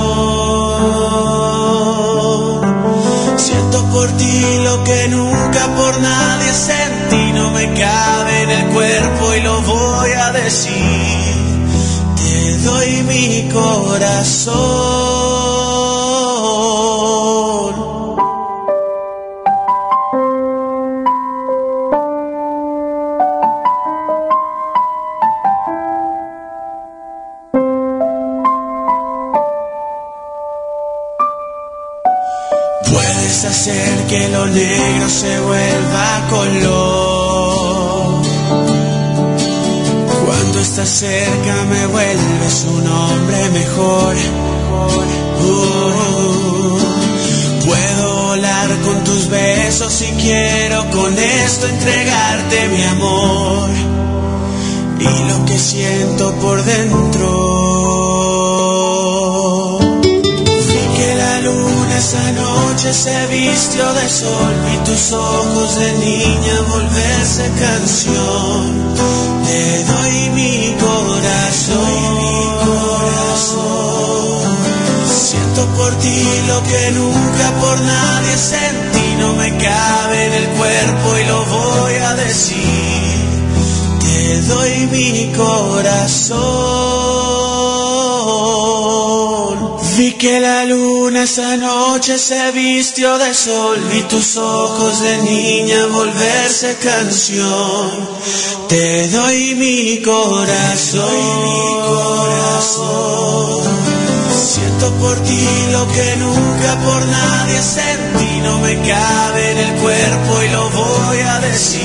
[3.37, 7.33] Siento por ti lo que nunca por nadie sentí.
[7.33, 11.35] No me cabe en el cuerpo y lo voy a decir.
[12.15, 15.00] Te doy mi corazón.
[76.67, 82.13] Que nunca por nadie sentí, no me cabe en el cuerpo y lo voy a
[82.15, 83.21] decir.
[83.99, 86.41] Te doy mi corazón.
[89.97, 95.87] Vi que la luna esa noche se vistió de sol y tus ojos de niña
[95.87, 98.09] volverse canción.
[98.67, 104.10] Te doy mi corazón, mi corazón.
[104.41, 110.41] Siento por ti lo que nunca por nadie sentí, no me cabe en el cuerpo
[110.41, 111.79] y lo voy a decir.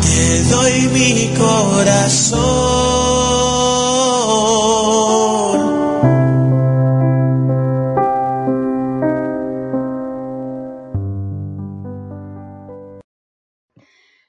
[0.00, 2.38] Te doy mi corazón.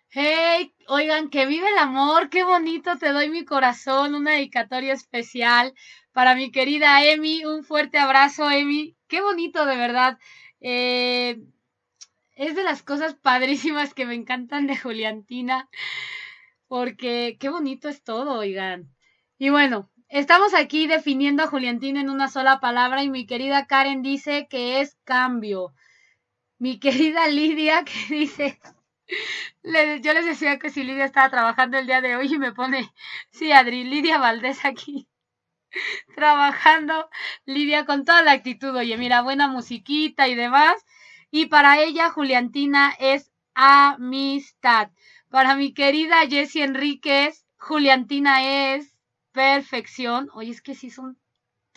[0.10, 5.76] Hey, oigan, que vive el amor, qué bonito, te doy mi corazón, una dedicatoria especial
[6.20, 10.20] para mi querida Emi, un fuerte abrazo, Emi, qué bonito, de verdad.
[10.60, 11.40] Eh,
[12.36, 15.70] es de las cosas padrísimas que me encantan de Juliantina,
[16.68, 18.94] porque qué bonito es todo, oigan.
[19.38, 24.02] Y bueno, estamos aquí definiendo a Juliantina en una sola palabra y mi querida Karen
[24.02, 25.74] dice que es cambio.
[26.58, 28.60] Mi querida Lidia que dice,
[29.64, 32.92] yo les decía que si Lidia estaba trabajando el día de hoy y me pone,
[33.32, 35.09] sí, Adri, Lidia Valdés aquí
[36.16, 37.10] trabajando,
[37.46, 40.76] Lidia con toda la actitud, oye, mira, buena musiquita y demás.
[41.32, 44.90] Y para ella, Juliantina es amistad.
[45.30, 48.98] Para mi querida Jessie Enríquez, Juliantina es
[49.32, 50.30] perfección.
[50.34, 51.20] Oye, es que sí son...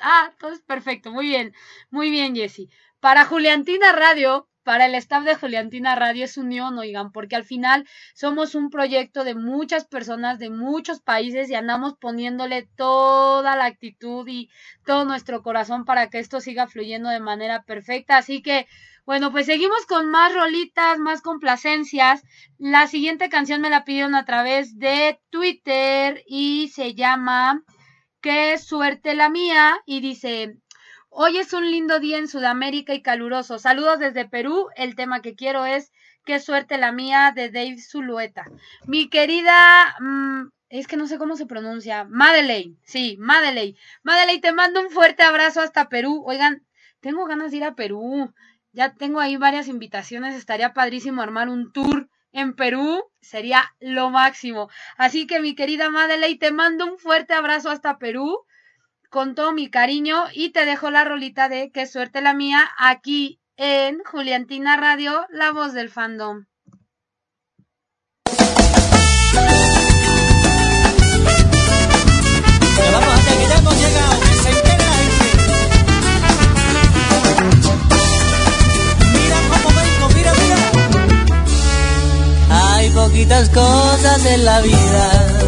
[0.01, 1.13] Ah, todo es perfecto.
[1.13, 1.55] Muy bien,
[1.91, 2.71] muy bien, Jessie.
[3.01, 7.87] Para Juliantina Radio, para el staff de Juliantina Radio es unión, oigan, porque al final
[8.15, 14.27] somos un proyecto de muchas personas de muchos países y andamos poniéndole toda la actitud
[14.29, 14.51] y
[14.85, 18.17] todo nuestro corazón para que esto siga fluyendo de manera perfecta.
[18.17, 18.67] Así que,
[19.05, 22.23] bueno, pues seguimos con más rolitas, más complacencias.
[22.59, 27.63] La siguiente canción me la pidieron a través de Twitter y se llama
[28.21, 30.57] Qué suerte la mía y dice,
[31.15, 33.59] Hoy es un lindo día en Sudamérica y caluroso.
[33.59, 34.69] Saludos desde Perú.
[34.77, 35.93] El tema que quiero es
[36.25, 38.47] Qué suerte la mía de Dave Zulueta.
[38.87, 42.77] Mi querida, mm, es que no sé cómo se pronuncia, Madeleine.
[42.85, 43.77] Sí, Madeleine.
[44.03, 46.23] Madeleine, te mando un fuerte abrazo hasta Perú.
[46.25, 46.65] Oigan,
[47.01, 48.33] tengo ganas de ir a Perú.
[48.73, 50.35] Ya tengo ahí varias invitaciones.
[50.35, 53.05] Estaría padrísimo armar un tour en Perú.
[53.21, 54.71] Sería lo máximo.
[54.97, 58.47] Así que mi querida Madeleine, te mando un fuerte abrazo hasta Perú
[59.13, 63.39] con todo mi cariño y te dejo la rolita de Qué suerte la mía aquí
[63.59, 66.47] en Juliantina Radio, la voz del fandom.
[82.51, 85.43] Hay poquitas cosas en la vida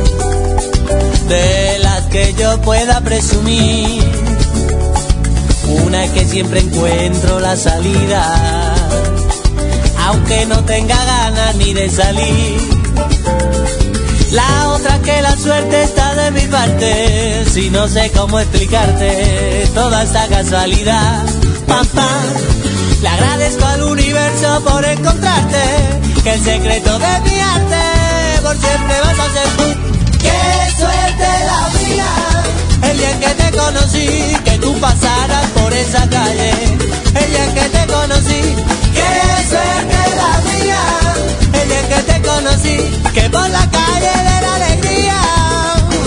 [1.28, 1.78] de
[2.14, 4.00] que yo pueda presumir.
[5.84, 8.22] Una es que siempre encuentro la salida,
[10.06, 12.56] aunque no tenga ganas ni de salir.
[14.30, 20.04] La otra que la suerte está de mi parte, si no sé cómo explicarte toda
[20.04, 21.20] esta casualidad.
[21.66, 22.26] Pam, pam.
[23.02, 25.64] Le agradezco al universo por encontrarte,
[26.22, 30.03] que el secreto de mi arte por siempre vas a ser tú.
[30.24, 30.40] ¡Qué
[30.80, 32.10] suerte la mía!
[32.88, 34.08] El día que te conocí,
[34.44, 36.50] que tú pasaras por esa calle.
[37.20, 38.42] El día que te conocí,
[38.96, 39.12] ¡qué
[39.50, 40.82] suerte la mía!
[41.60, 42.76] El día que te conocí,
[43.14, 45.20] que por la calle de la alegría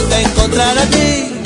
[0.09, 1.36] te encontrara a ti.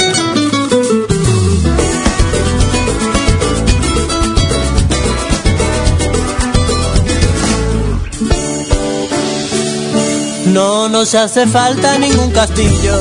[10.51, 12.95] No nos hace falta ningún castillo,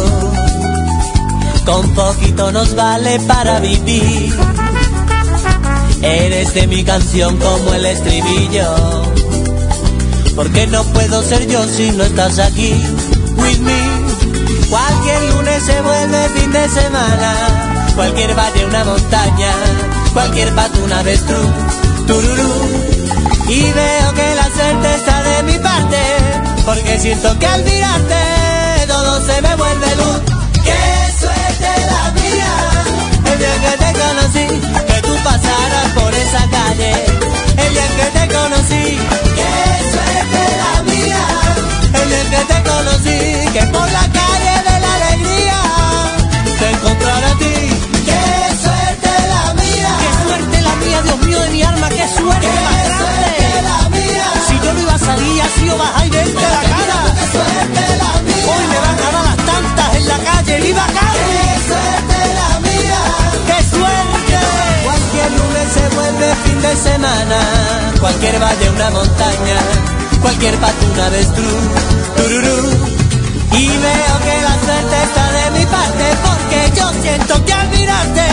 [1.64, 4.32] con poquito nos vale para vivir.
[6.00, 8.66] Eres de mi canción como el estribillo,
[10.36, 12.72] porque no puedo ser yo si no estás aquí,
[13.36, 13.80] with me.
[14.70, 19.52] Cualquier lunes se vuelve fin de semana, cualquier valle una montaña,
[20.12, 21.50] cualquier pato una avestruz,
[22.06, 22.52] tururú.
[23.48, 25.96] Y veo que la suerte está de mi parte,
[26.70, 30.20] porque siento que al mirarte todo se me vuelve luz.
[30.62, 30.82] ¡Qué
[31.18, 32.52] suerte la mía!
[33.32, 34.46] El día que te conocí,
[34.86, 36.92] que tú pasaras por esa calle.
[37.64, 38.84] El día que te conocí,
[39.38, 39.52] ¡qué
[39.94, 41.22] suerte la mía!
[42.00, 43.18] El día que te conocí,
[43.54, 45.60] que por la calle de la alegría
[46.60, 47.56] te encontrara a ti.
[48.08, 48.22] ¡Qué
[48.64, 49.90] suerte la mía!
[50.02, 51.88] ¡Qué suerte la mía, Dios mío de mi alma!
[51.88, 53.39] ¡Qué suerte más grande!
[54.70, 56.98] Yo no iba a salir, ha sido bajar y verte la cara.
[58.50, 60.60] Hoy me van a dar las tantas en la calle.
[60.60, 61.30] ¡Viva Cali!
[61.42, 63.02] ¡Qué suerte la mía!
[63.48, 64.38] ¡Qué suerte!
[64.84, 67.38] Cualquier lunes se vuelve fin de semana.
[68.00, 69.58] Cualquier valle una montaña.
[70.22, 71.64] Cualquier pato una avestruz.
[72.16, 72.60] Tururú.
[73.52, 78.26] Y veo que la suerte está de mi parte porque yo siento que al mirarte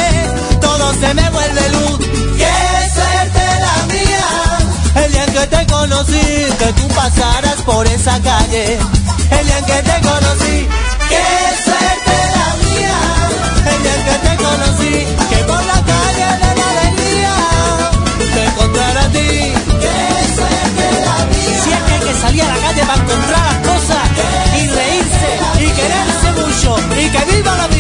[0.62, 1.98] todo se me vuelve luz.
[2.38, 2.56] ¡Qué
[2.94, 4.57] suerte la mía!
[5.04, 6.28] El día en que te conocí,
[6.60, 8.78] que tú pasaras por esa calle.
[9.32, 10.68] El día en que te conocí,
[11.12, 11.26] qué
[11.66, 12.98] suerte la mía.
[13.72, 14.94] El día en que te conocí,
[15.30, 17.36] que por la calle de la alegría
[18.34, 19.30] te encontraré a ti.
[19.84, 19.98] Qué
[20.36, 21.62] suerte la mía.
[21.64, 24.04] Si es que hay que salir a la calle para encontrar las cosas
[24.60, 25.30] y reírse
[25.60, 26.70] y quererse mucho
[27.00, 27.77] y que viva la vida.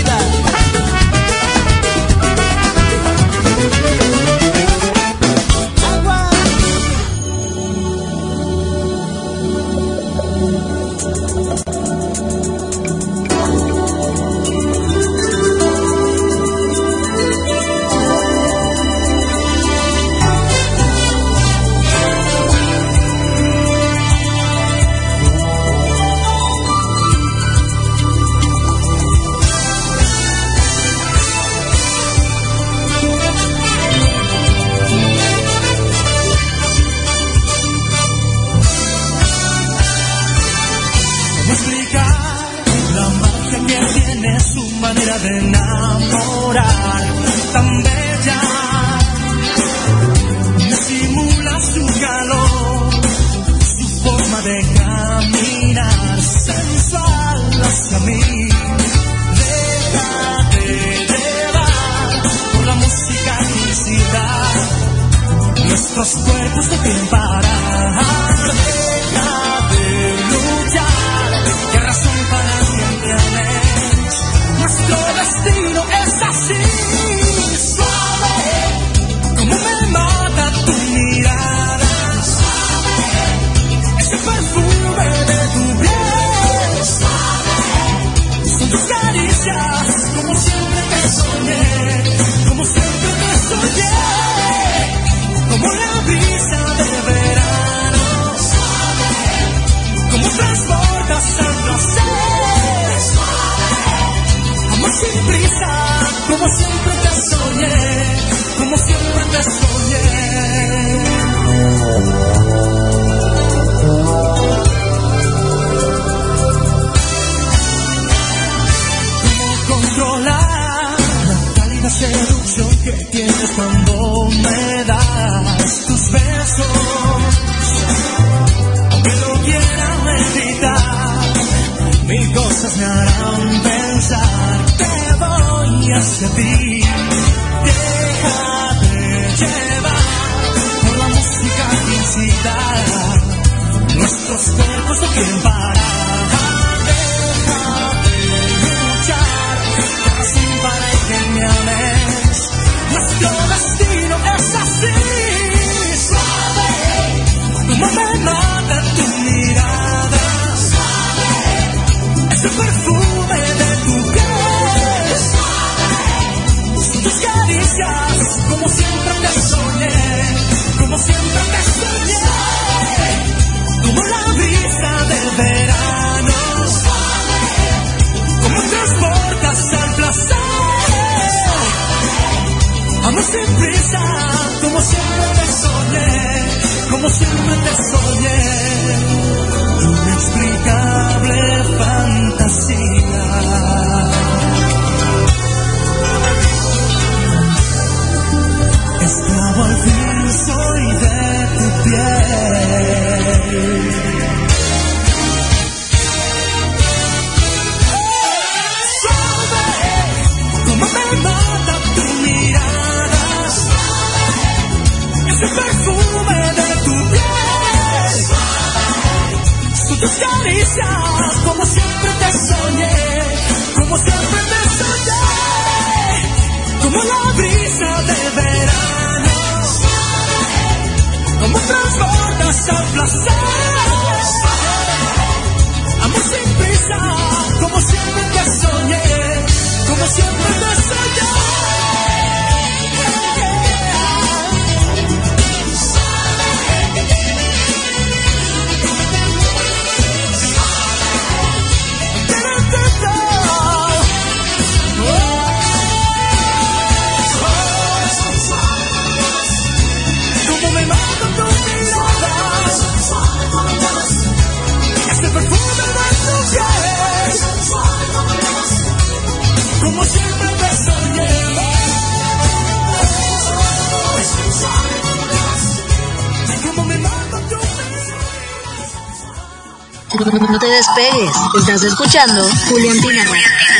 [282.19, 282.97] Julián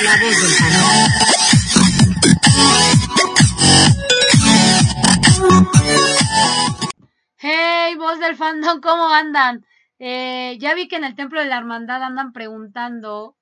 [0.03, 1.07] la voz del fandom.
[7.37, 9.65] Hey, voz del fandom, ¿cómo andan?
[9.97, 13.35] Eh, ya vi que en el Templo de la Hermandad andan preguntando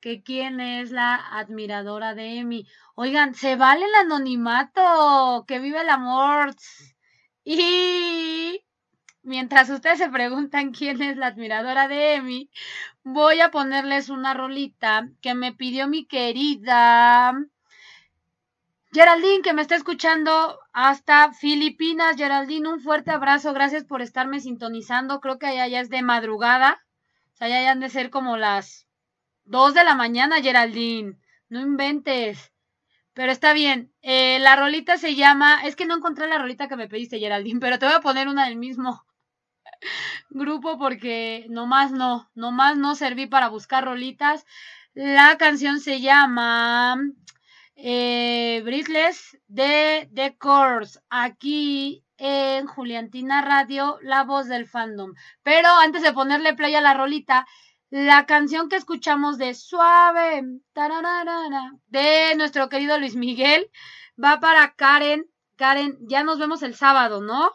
[0.00, 2.64] que quién es la admiradora de Emi.
[2.94, 6.54] Oigan, se vale el anonimato, que vive el amor.
[7.42, 8.64] Y
[9.22, 12.50] mientras ustedes se preguntan quién es la admiradora de Emi,
[13.12, 17.34] voy a ponerles una rolita que me pidió mi querida
[18.90, 22.16] Geraldine, que me está escuchando hasta Filipinas.
[22.16, 23.52] Geraldine, un fuerte abrazo.
[23.52, 25.20] Gracias por estarme sintonizando.
[25.20, 26.82] Creo que allá ya es de madrugada.
[27.34, 28.86] O sea, allá ya han de ser como las
[29.44, 31.18] 2 de la mañana, Geraldine.
[31.50, 32.52] No inventes.
[33.12, 33.92] Pero está bien.
[34.00, 35.60] Eh, la rolita se llama.
[35.64, 38.28] Es que no encontré la rolita que me pediste, Geraldine, pero te voy a poner
[38.28, 39.04] una del mismo
[40.30, 44.46] grupo porque nomás no, nomás no serví para buscar rolitas.
[44.94, 46.96] La canción se llama
[47.76, 48.62] eh,
[49.48, 55.14] de The Course, aquí en Juliantina Radio, la voz del fandom.
[55.42, 57.46] Pero antes de ponerle play a la rolita,
[57.90, 60.42] la canción que escuchamos de Suave,
[61.86, 63.70] de nuestro querido Luis Miguel,
[64.22, 65.26] va para Karen.
[65.56, 67.52] Karen, ya nos vemos el sábado, ¿no?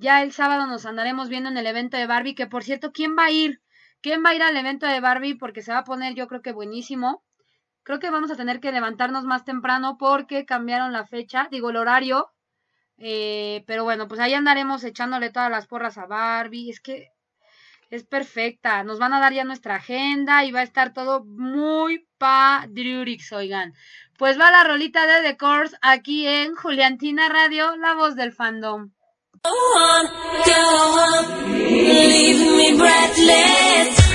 [0.00, 3.16] Ya el sábado nos andaremos viendo en el evento de Barbie, que por cierto, ¿quién
[3.18, 3.60] va a ir?
[4.00, 5.34] ¿Quién va a ir al evento de Barbie?
[5.34, 7.22] Porque se va a poner yo creo que buenísimo.
[7.82, 11.76] Creo que vamos a tener que levantarnos más temprano porque cambiaron la fecha, digo el
[11.76, 12.32] horario.
[12.96, 16.70] Eh, pero bueno, pues ahí andaremos echándole todas las porras a Barbie.
[16.70, 17.10] Es que
[17.90, 18.82] es perfecta.
[18.84, 23.74] Nos van a dar ya nuestra agenda y va a estar todo muy padrurix, oigan.
[24.16, 28.92] Pues va la rolita de The Course aquí en Juliantina Radio, la voz del fandom.
[29.42, 30.06] Go on,
[30.44, 34.09] go on, leave me breathless.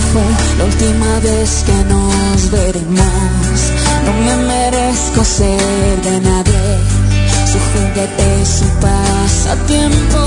[0.00, 0.22] Fue
[0.58, 3.72] la última vez que nos veremos.
[4.04, 6.78] No me merezco ser de nadie.
[7.50, 10.22] Su juguete, su pasatiempo.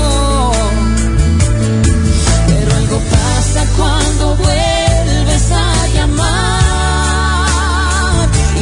[2.46, 6.28] Pero algo pasa cuando vuelves a llamar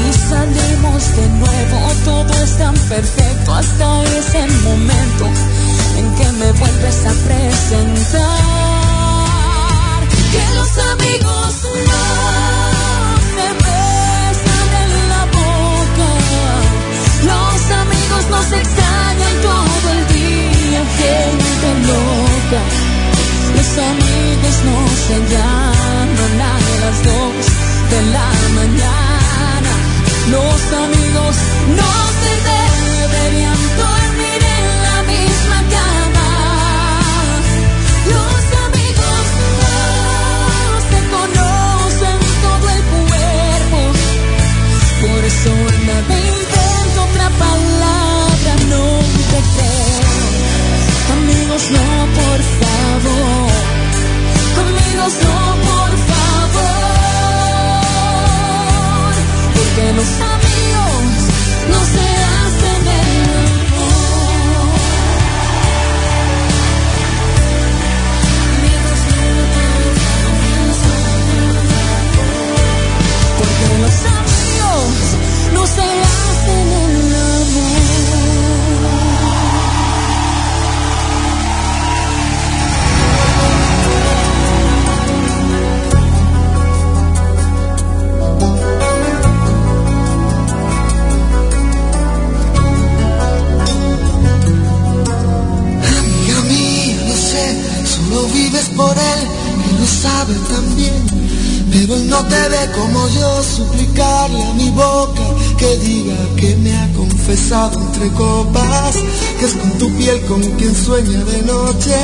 [0.02, 1.78] y salimos de nuevo.
[2.04, 5.24] Todo es tan perfecto hasta ese momento
[5.98, 8.75] en que me vuelves a presentar.
[27.90, 29.72] De la mañana.
[30.30, 31.36] Los amigos
[31.76, 31.90] no
[32.20, 32.65] se
[55.06, 56.66] No, por favor.
[59.54, 60.06] Porque los
[98.86, 99.22] por él
[99.80, 101.02] lo sabe también.
[101.72, 105.26] Pero él no te ve como yo, suplicarle a mi boca
[105.58, 108.94] que diga que me ha confesado entre copas,
[109.38, 111.98] que es con tu piel con quien sueña de noche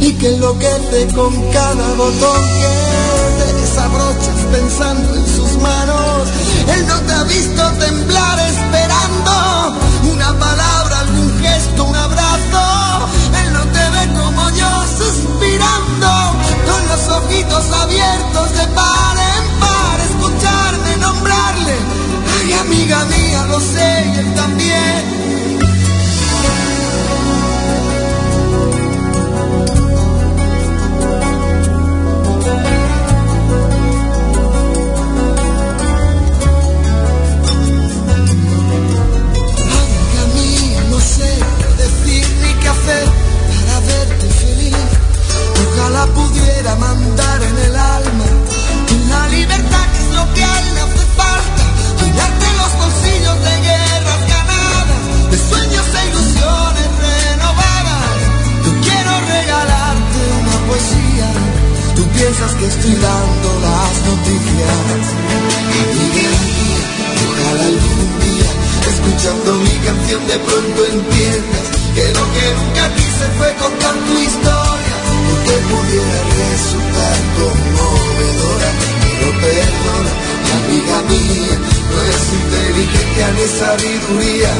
[0.00, 2.74] y que enloquece con cada botón que
[3.38, 6.28] te desabrochas pensando en sus manos.
[6.74, 9.79] Él no te ha visto temblar esperando
[17.10, 21.76] ojitos abiertos de par en par, escucharme nombrarle.
[22.38, 24.79] Ay, amiga mía, lo sé él también.
[46.40, 48.24] Pudiera mandar en el alma
[49.10, 51.64] la libertad es lo que a él le hace falta.
[52.00, 58.18] Llenarte los bolsillos de guerras ganadas, de sueños e ilusiones renovadas.
[58.64, 61.28] Yo quiero regalarte una poesía.
[61.96, 65.04] Tú piensas que estoy dando las noticias.
[66.14, 66.34] Mía,
[67.26, 68.50] ojalá algún día,
[68.94, 74.69] escuchando mi canción de pronto entiendas que lo que nunca quise fue contar tu historia,
[75.50, 78.70] que pudiera resultar conmovedora,
[79.02, 80.12] pero perdona,
[80.58, 81.56] amiga mía,
[81.90, 84.52] no es inteligencia ni sabiduría.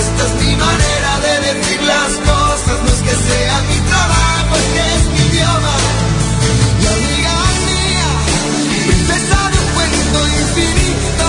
[0.00, 4.68] Esta es mi manera de decir las cosas, no es que sea mi trabajo, es
[4.74, 5.74] que es mi idioma.
[6.80, 7.36] Y amiga
[7.68, 8.08] mía,
[8.88, 11.28] princesa de un cuento infinito.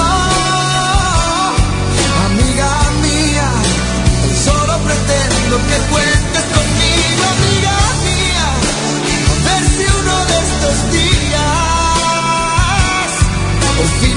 [2.26, 2.72] Amiga
[3.06, 3.48] mía,
[4.46, 6.13] solo pretendo que pueda.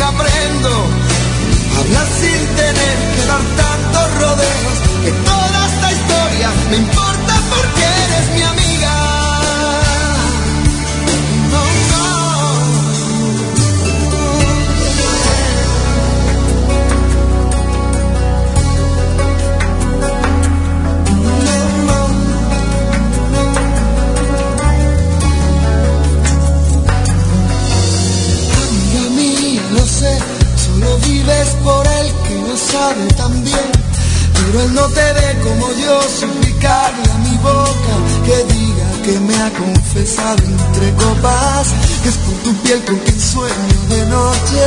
[0.02, 4.76] aprendo a hablar sin tener que dar tantos rodeos.
[5.04, 8.65] Que toda esta historia me importa porque eres mi amigo.
[34.88, 37.94] te dé como yo suplicarle a mi boca
[38.24, 41.68] que diga que me ha confesado entre copas,
[42.02, 44.64] que es por tu piel con quien sueño de noche.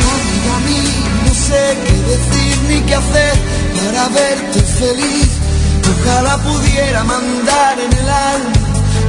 [0.00, 0.82] No, a mí,
[1.26, 3.34] no sé qué decir ni qué hacer
[3.76, 5.30] para verte feliz.
[5.92, 8.52] Ojalá pudiera mandar en el alma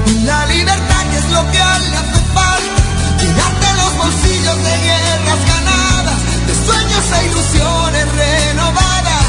[0.08, 2.82] y la libertad que es lo que le hace falta,
[3.20, 5.70] llenarte los bolsillos de guerras ganadas
[7.19, 9.27] e ilusiones renovadas.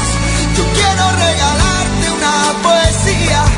[0.57, 3.52] Yo quiero regalarte una poesía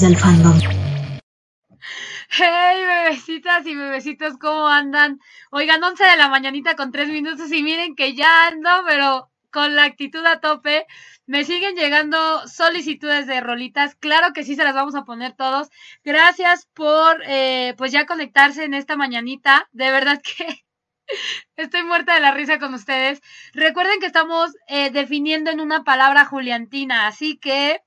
[0.00, 0.58] del fandom.
[2.30, 5.20] Hey, bebecitas y bebecitos, ¿cómo andan?
[5.50, 9.76] Oigan, 11 de la mañanita con 3 minutos y miren que ya ando, pero con
[9.76, 10.86] la actitud a tope.
[11.26, 13.94] Me siguen llegando solicitudes de rolitas.
[13.96, 15.68] Claro que sí, se las vamos a poner todos.
[16.02, 19.68] Gracias por, eh, pues ya conectarse en esta mañanita.
[19.72, 20.64] De verdad que
[21.56, 23.20] estoy muerta de la risa con ustedes.
[23.52, 27.82] Recuerden que estamos eh, definiendo en una palabra juliantina, así que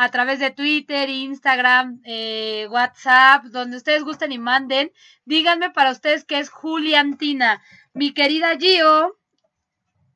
[0.00, 4.92] a través de Twitter, Instagram, eh, WhatsApp, donde ustedes gusten y manden,
[5.24, 7.60] díganme para ustedes qué es Juliantina.
[7.94, 9.18] Mi querida Gio,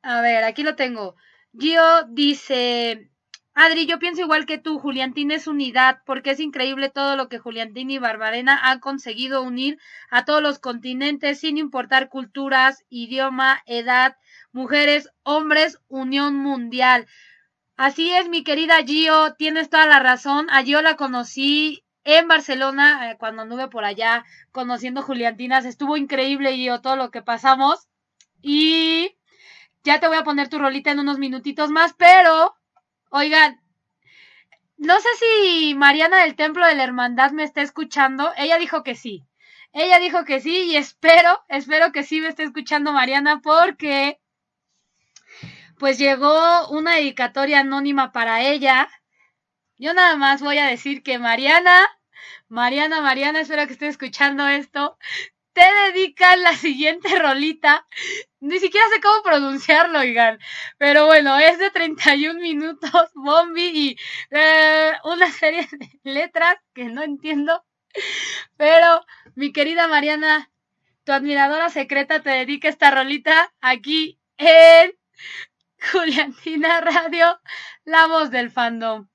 [0.02, 1.16] a ver, aquí lo tengo.
[1.58, 3.10] Gio dice,
[3.54, 7.40] Adri, yo pienso igual que tú, Juliantina es unidad, porque es increíble todo lo que
[7.40, 9.80] Juliantina y Barbarena han conseguido unir
[10.12, 14.16] a todos los continentes, sin importar culturas, idioma, edad,
[14.52, 17.08] mujeres, hombres, unión mundial.
[17.82, 20.46] Así es, mi querida Gio, tienes toda la razón.
[20.50, 25.64] A Gio la conocí en Barcelona, eh, cuando anduve por allá conociendo Juliantinas.
[25.64, 27.88] Estuvo increíble, Gio, todo lo que pasamos.
[28.40, 29.16] Y
[29.82, 32.54] ya te voy a poner tu rolita en unos minutitos más, pero,
[33.10, 33.60] oigan,
[34.76, 38.30] no sé si Mariana del Templo de la Hermandad me está escuchando.
[38.36, 39.26] Ella dijo que sí.
[39.72, 44.20] Ella dijo que sí y espero, espero que sí me esté escuchando Mariana porque
[45.82, 48.88] pues llegó una dedicatoria anónima para ella.
[49.78, 51.90] Yo nada más voy a decir que Mariana,
[52.46, 54.96] Mariana, Mariana, espero que esté escuchando esto.
[55.52, 57.84] Te dedican la siguiente rolita.
[58.38, 60.38] Ni siquiera sé cómo pronunciarlo, oigan.
[60.78, 63.96] Pero bueno, es de 31 minutos, Bombi, y
[64.30, 67.64] eh, una serie de letras que no entiendo.
[68.56, 69.04] Pero,
[69.34, 70.48] mi querida Mariana,
[71.02, 74.92] tu admiradora secreta te dedica esta rolita aquí en
[75.90, 77.40] Juliantina Radio,
[77.84, 79.08] la voz del fandom.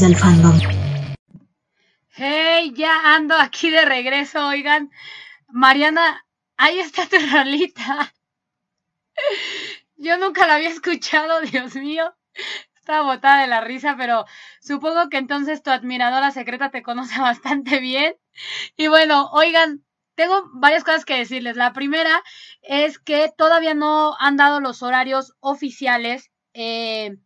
[0.00, 0.58] Del fandom.
[2.16, 4.90] Hey, ya ando aquí de regreso, oigan.
[5.48, 6.24] Mariana,
[6.56, 8.12] ahí está tu rolita.
[9.96, 12.12] Yo nunca la había escuchado, Dios mío.
[12.74, 14.24] Estaba botada de la risa, pero
[14.60, 18.16] supongo que entonces tu admiradora secreta te conoce bastante bien.
[18.76, 19.84] Y bueno, oigan,
[20.16, 21.56] tengo varias cosas que decirles.
[21.56, 22.22] La primera
[22.62, 27.16] es que todavía no han dado los horarios oficiales, eh,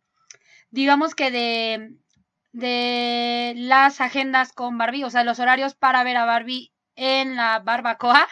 [0.69, 1.95] digamos que de,
[2.59, 7.59] de las agendas con Barbie, o sea, los horarios para ver a Barbie en la
[7.59, 8.27] barbacoa.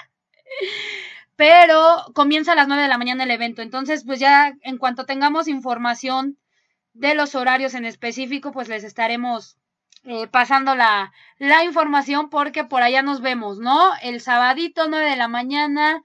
[1.35, 3.61] Pero comienza a las 9 de la mañana el evento.
[3.61, 6.37] Entonces, pues ya en cuanto tengamos información
[6.93, 9.57] de los horarios en específico, pues les estaremos
[10.03, 11.11] eh, pasando la,
[11.65, 13.91] información porque por allá nos vemos, ¿no?
[14.01, 16.03] El sabadito, 9 de la mañana,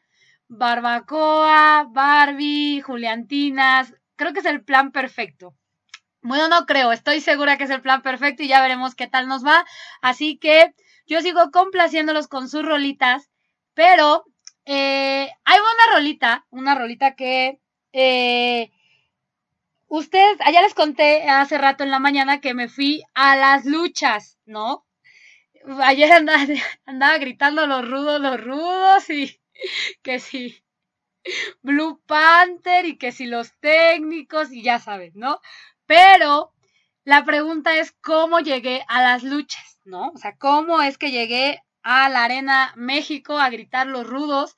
[0.48, 3.94] barbacoa, Barbie, Juliantinas.
[4.16, 5.54] Creo que es el plan perfecto.
[6.22, 9.26] Bueno, no creo, estoy segura que es el plan perfecto y ya veremos qué tal
[9.28, 9.64] nos va.
[10.00, 10.72] Así que
[11.06, 13.28] yo sigo complaciéndolos con sus rolitas,
[13.74, 14.24] pero
[14.64, 17.60] eh, hay una rolita, una rolita que
[17.92, 18.70] eh,
[19.88, 24.38] ustedes, allá les conté hace rato en la mañana que me fui a las luchas,
[24.46, 24.86] ¿no?
[25.82, 26.46] Ayer andaba,
[27.18, 29.40] gritando los rudos, los rudos y
[30.02, 30.62] que sí.
[31.62, 35.40] Blue Panther y que si los técnicos y ya sabes, ¿no?
[35.92, 36.54] Pero
[37.04, 40.08] la pregunta es cómo llegué a las luchas, ¿no?
[40.14, 44.56] O sea, cómo es que llegué a la Arena México a gritar los rudos.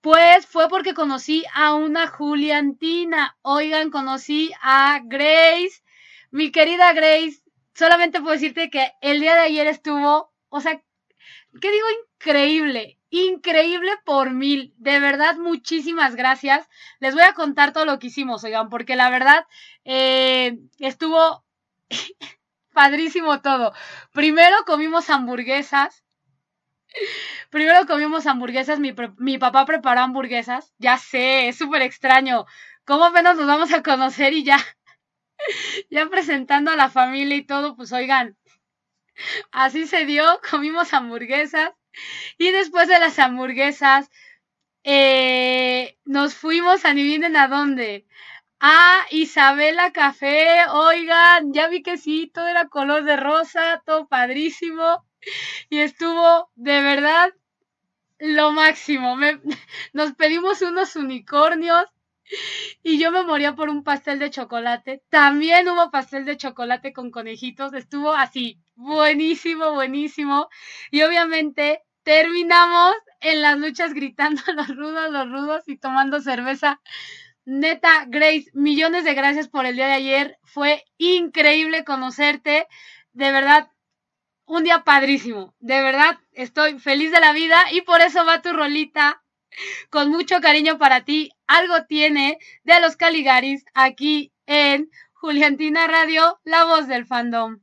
[0.00, 3.36] Pues fue porque conocí a una Juliantina.
[3.42, 5.82] Oigan, conocí a Grace.
[6.30, 7.42] Mi querida Grace,
[7.74, 10.80] solamente puedo decirte que el día de ayer estuvo, o sea,
[11.60, 11.86] ¿qué digo?
[12.14, 14.72] Increíble, increíble por mil.
[14.78, 16.66] De verdad, muchísimas gracias.
[16.98, 19.44] Les voy a contar todo lo que hicimos, oigan, porque la verdad
[19.84, 21.44] eh, estuvo
[22.72, 23.72] padrísimo todo.
[24.12, 26.02] Primero comimos hamburguesas.
[27.50, 30.72] Primero comimos hamburguesas, mi, papá preparó hamburguesas.
[30.78, 32.46] Ya sé, es súper extraño.
[32.84, 34.58] ¿Cómo apenas nos vamos a conocer y ya,
[35.90, 37.76] ya presentando a la familia y todo?
[37.76, 38.36] Pues oigan,
[39.52, 41.72] así se dio, comimos hamburguesas.
[42.38, 44.10] Y después de las hamburguesas,
[44.84, 48.06] eh, nos fuimos, adivinen a dónde.
[48.64, 55.04] A Isabela Café, oigan, ya vi que sí, todo era color de rosa, todo padrísimo.
[55.68, 57.32] Y estuvo de verdad
[58.20, 59.16] lo máximo.
[59.92, 61.86] Nos pedimos unos unicornios
[62.84, 65.02] y yo me moría por un pastel de chocolate.
[65.08, 67.74] También hubo pastel de chocolate con conejitos.
[67.74, 70.48] Estuvo así, buenísimo, buenísimo.
[70.92, 76.80] Y obviamente terminamos en las luchas gritando los rudos, los rudos y tomando cerveza.
[77.44, 80.38] Neta, Grace, millones de gracias por el día de ayer.
[80.44, 82.68] Fue increíble conocerte.
[83.12, 83.70] De verdad,
[84.46, 85.54] un día padrísimo.
[85.58, 89.22] De verdad, estoy feliz de la vida y por eso va tu rolita
[89.90, 91.30] con mucho cariño para ti.
[91.46, 97.60] Algo tiene de los Caligaris aquí en Juliantina Radio, la voz del fandom.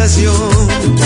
[0.00, 0.99] Imaginación.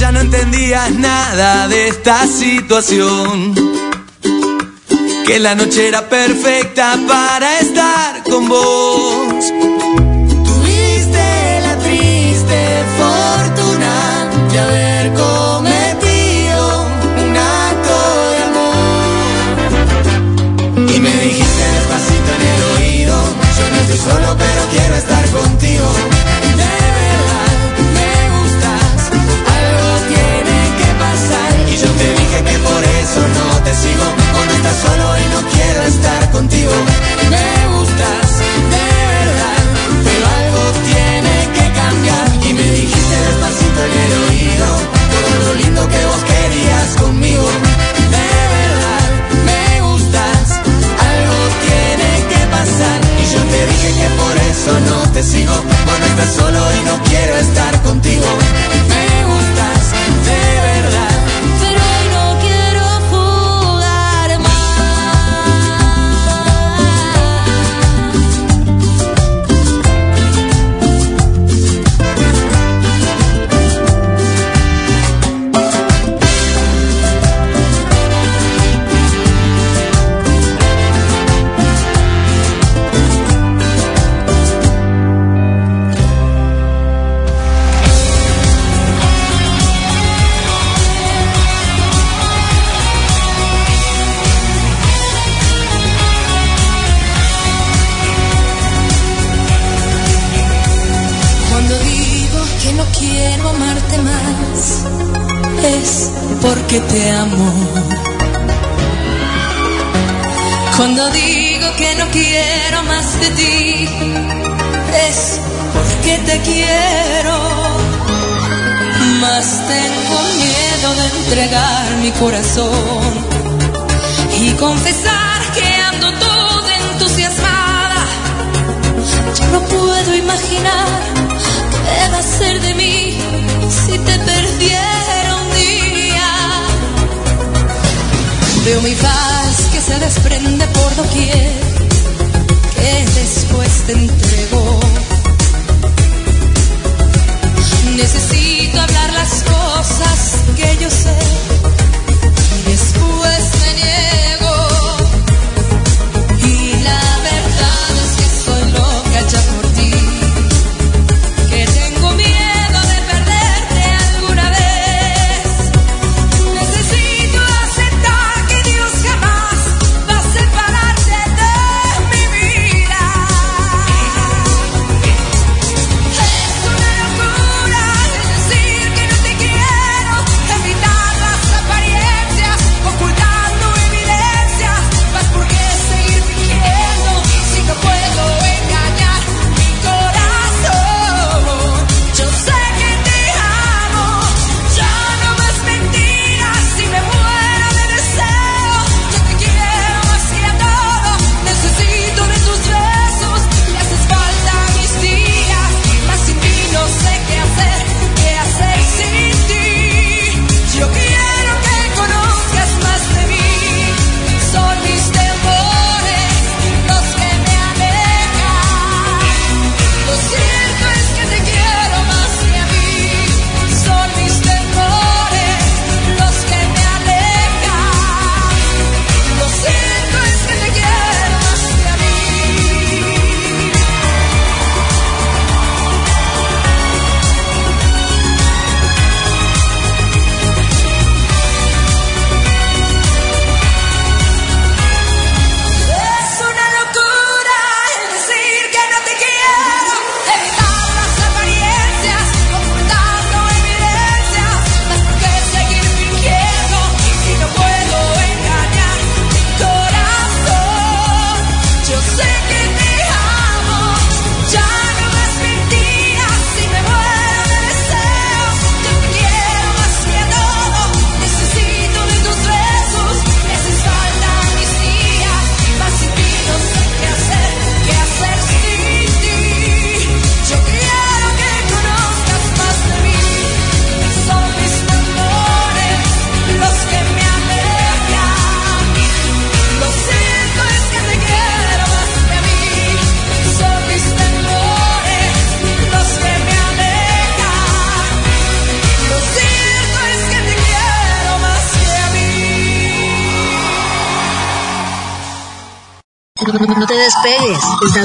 [0.00, 3.54] ya no entendías nada de esta situación.
[5.26, 9.79] Que la noche era perfecta para estar con vos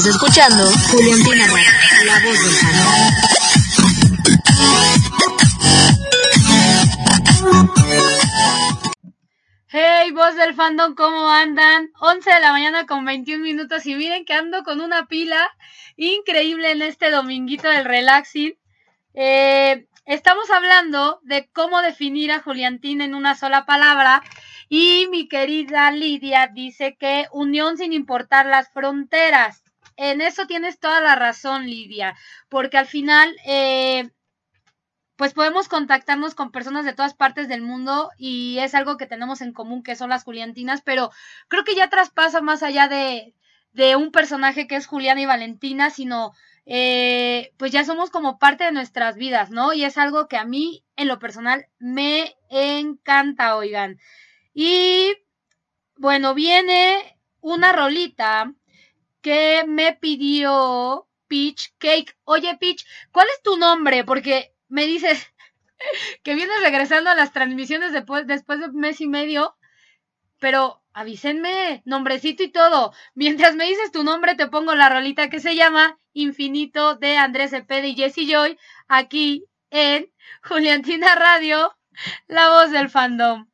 [0.03, 1.71] Escuchando Juliantina Radio,
[2.05, 2.91] la voz del fandom.
[9.69, 11.91] Hey, voz del fandom, ¿cómo andan?
[12.01, 15.49] 11 de la mañana con 21 minutos y miren que ando con una pila
[15.95, 18.53] increíble en este dominguito del relaxing.
[19.13, 24.21] Eh, estamos hablando de cómo definir a Juliantina en una sola palabra
[24.67, 29.64] y mi querida Lidia dice que unión sin importar las fronteras.
[29.97, 32.15] En eso tienes toda la razón, Lidia,
[32.49, 34.09] porque al final eh,
[35.15, 39.41] pues podemos contactarnos con personas de todas partes del mundo y es algo que tenemos
[39.41, 41.11] en común que son las Juliantinas, pero
[41.47, 43.33] creo que ya traspasa más allá de,
[43.71, 46.33] de un personaje que es Juliana y Valentina, sino
[46.65, 49.73] eh, pues ya somos como parte de nuestras vidas, ¿no?
[49.73, 53.99] Y es algo que a mí en lo personal me encanta, oigan.
[54.53, 55.13] Y
[55.97, 58.53] bueno, viene una rolita
[59.25, 62.15] que me pidió Peach Cake.
[62.25, 64.03] Oye, Peach, ¿cuál es tu nombre?
[64.03, 65.33] Porque me dices
[66.23, 69.57] que vienes regresando a las transmisiones después, después de un mes y medio,
[70.39, 72.93] pero avísenme, nombrecito y todo.
[73.15, 77.49] Mientras me dices tu nombre, te pongo la rolita que se llama Infinito de Andrés
[77.49, 80.07] Cepeda y Jesse Joy, aquí en
[80.43, 81.75] Juliantina Radio,
[82.27, 83.47] la voz del fandom.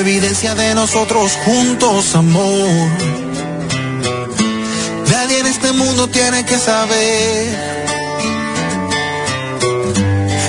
[0.00, 2.88] Evidencia de nosotros juntos, amor.
[5.10, 7.46] Nadie en este mundo tiene que saber.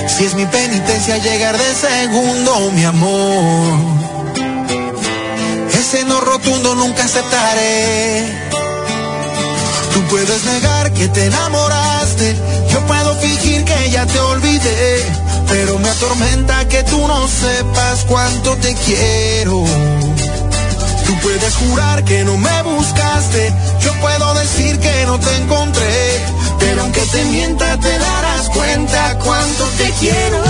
[0.08, 3.78] Si es mi penitencia llegar de segundo, mi amor.
[5.78, 8.24] Ese no rotundo nunca aceptaré.
[9.92, 12.36] Tú puedes negar que te enamoraste,
[12.72, 15.21] yo puedo fingir que ya te olvidé,
[15.52, 19.62] pero me atormenta que tú no sepas cuánto te quiero.
[21.06, 23.52] Tú puedes jurar que no me buscaste,
[23.84, 26.24] yo puedo decir que no te encontré,
[26.58, 30.42] pero aunque te mienta te darás cuenta cuánto te quiero.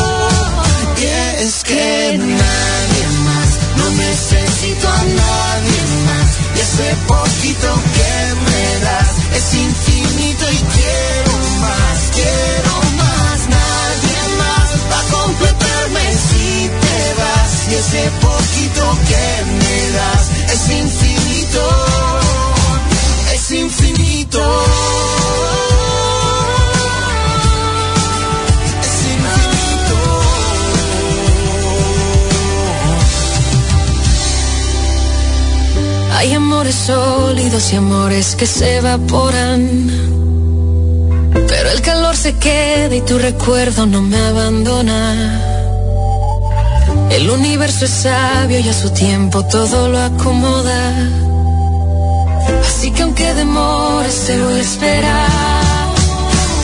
[0.99, 1.05] Y
[1.47, 3.49] es que nadie más,
[3.79, 8.15] no necesito a nadie más, y ese poquito que
[8.47, 12.92] me das es infinito y quiero más, quiero más,
[17.75, 21.63] ese poquito que me das es infinito,
[23.35, 24.43] es infinito.
[28.83, 29.99] Es infinito.
[36.17, 39.63] Hay amores sólidos y amores que se evaporan.
[41.49, 45.52] Pero el calor se queda y tu recuerdo no me abandona.
[47.13, 50.81] El universo es sabio y a su tiempo todo lo acomoda.
[52.67, 55.93] Así que aunque demores, te voy a esperar.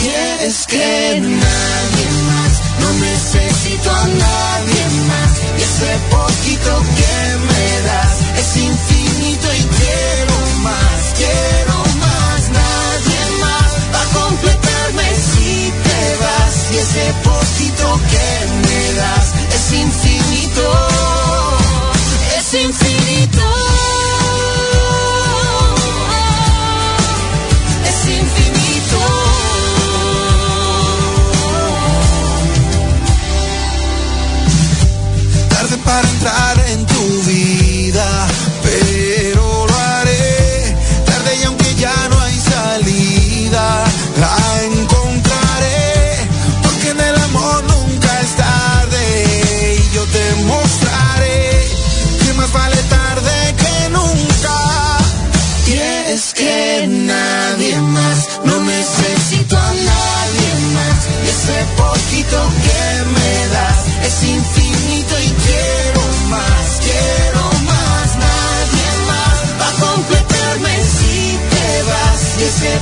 [0.03, 5.33] Y es que nadie más, no necesito a nadie más.
[5.59, 7.17] Y ese poquito que
[7.49, 12.41] me das es infinito y quiero más, quiero más.
[12.63, 16.55] Nadie más va a completarme si te vas.
[16.73, 18.27] Y ese poquito que
[18.67, 20.67] me das es infinito,
[22.39, 23.47] es infinito.
[27.91, 29.01] Es infinito.
[35.49, 37.48] Tarde para entrar en tu vida,
[62.29, 68.17] poquito que me das es infinito y quiero más, quiero más.
[68.17, 72.39] Nadie más va a completarme si te vas.
[72.39, 72.81] Y ese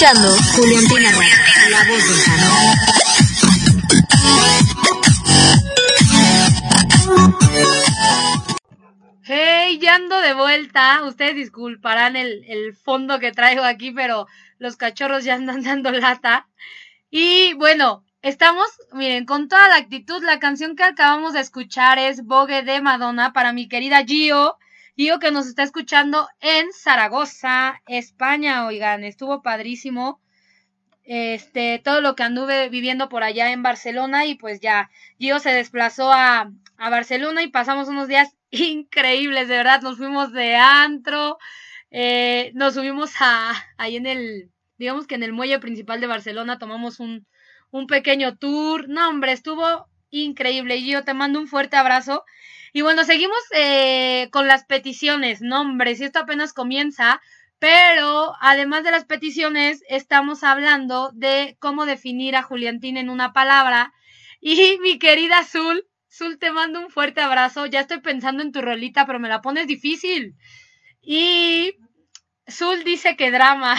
[0.00, 1.10] escuchando Radio,
[1.68, 2.04] la voz.
[9.24, 11.02] Hey, ya ando de vuelta.
[11.04, 14.26] Ustedes disculparán el, el fondo que traigo aquí, pero
[14.58, 16.48] los cachorros ya andan dando lata.
[17.10, 20.24] Y bueno, estamos, miren, con toda la actitud.
[20.24, 24.56] La canción que acabamos de escuchar es Vogue de Madonna para mi querida Gio.
[25.00, 28.66] Gio que nos está escuchando en Zaragoza, España.
[28.66, 30.20] Oigan, estuvo padrísimo.
[31.04, 35.52] Este, todo lo que anduve viviendo por allá en Barcelona y pues ya, Gio se
[35.52, 41.38] desplazó a, a Barcelona y pasamos unos días increíbles, de verdad, nos fuimos de antro,
[41.90, 46.58] eh, nos subimos a, ahí en el, digamos que en el muelle principal de Barcelona
[46.58, 47.26] tomamos un,
[47.70, 52.22] un pequeño tour, no hombre, estuvo increíble, Gio, te mando un fuerte abrazo.
[52.72, 57.20] Y bueno, seguimos eh, con las peticiones, no hombre, si esto apenas comienza,
[57.58, 63.92] pero además de las peticiones, estamos hablando de cómo definir a Juliantina en una palabra.
[64.40, 67.66] Y mi querida Azul, Zul, te mando un fuerte abrazo.
[67.66, 70.36] Ya estoy pensando en tu rolita, pero me la pones difícil.
[71.02, 71.76] Y
[72.50, 73.76] Zul dice que drama.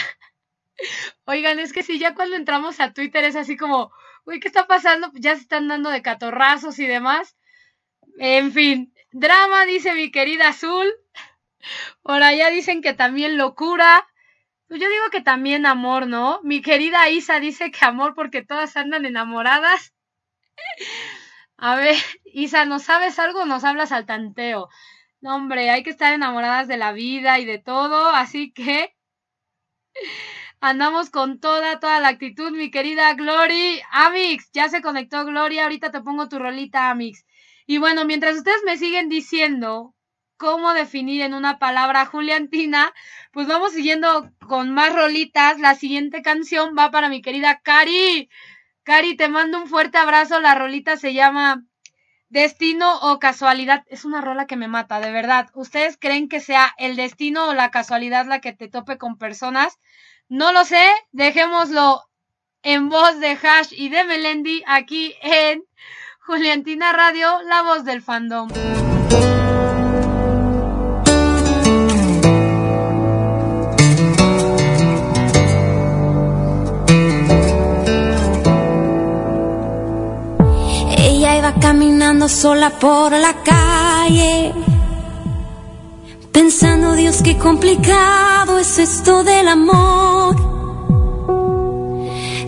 [1.25, 3.91] Oigan, es que si ya cuando entramos a Twitter es así como,
[4.25, 5.11] uy, ¿qué está pasando?
[5.15, 7.35] Ya se están dando de catorrazos y demás.
[8.23, 10.93] En fin, drama, dice mi querida Azul.
[12.03, 14.07] Por allá dicen que también locura.
[14.67, 16.39] Pues yo digo que también amor, ¿no?
[16.43, 19.95] Mi querida Isa dice que amor porque todas andan enamoradas.
[21.57, 21.95] A ver,
[22.25, 24.69] Isa, ¿no sabes algo nos hablas al tanteo?
[25.19, 28.95] No, hombre, hay que estar enamoradas de la vida y de todo, así que
[30.59, 33.81] andamos con toda, toda la actitud, mi querida Glory.
[33.91, 37.25] Amix, ya se conectó Gloria, ahorita te pongo tu rolita, Amix.
[37.71, 39.95] Y bueno, mientras ustedes me siguen diciendo
[40.35, 42.93] cómo definir en una palabra Juliantina,
[43.31, 45.57] pues vamos siguiendo con más rolitas.
[45.57, 48.29] La siguiente canción va para mi querida Cari.
[48.83, 50.41] Cari, te mando un fuerte abrazo.
[50.41, 51.63] La rolita se llama
[52.27, 53.85] Destino o casualidad.
[53.87, 55.49] Es una rola que me mata, de verdad.
[55.53, 59.79] ¿Ustedes creen que sea el destino o la casualidad la que te tope con personas?
[60.27, 60.91] No lo sé.
[61.13, 62.01] Dejémoslo
[62.63, 65.63] en voz de Hash y de Melendi aquí en
[66.23, 68.47] Juliantina Radio, la voz del fandom.
[80.95, 84.53] Ella iba caminando sola por la calle,
[86.31, 90.60] pensando, Dios, qué complicado es esto del amor.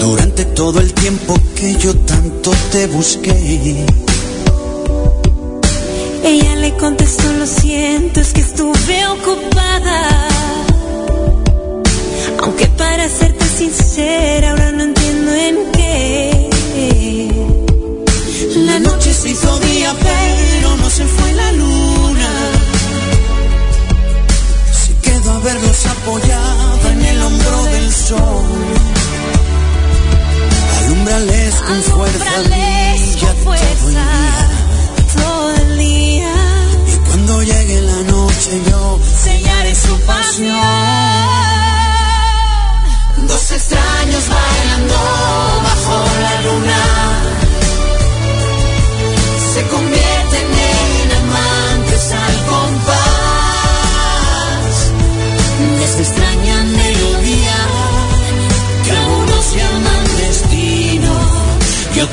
[0.00, 3.84] Durante todo el tiempo que yo tanto te busqué.
[6.24, 10.28] Ella le contestó, lo siento, es que estuve ocupada.
[12.42, 16.50] Aunque para serte sincera, ahora no entiendo en qué.
[18.64, 21.65] La noche se hizo día, pero no se fue la luna.
[30.84, 33.56] Alumbrales con fuerza, brilla, con
[35.16, 36.32] todo, el día.
[36.86, 40.56] Y cuando llegue la noche yo sellaré su pasión.
[43.26, 44.94] Dos extraños bailando
[45.64, 46.82] bajo la luna
[49.52, 53.16] se convierten en amantes al compás
[55.58, 56.75] de extrañan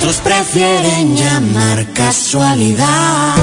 [0.03, 3.35] otros prefieren llamar casualidad.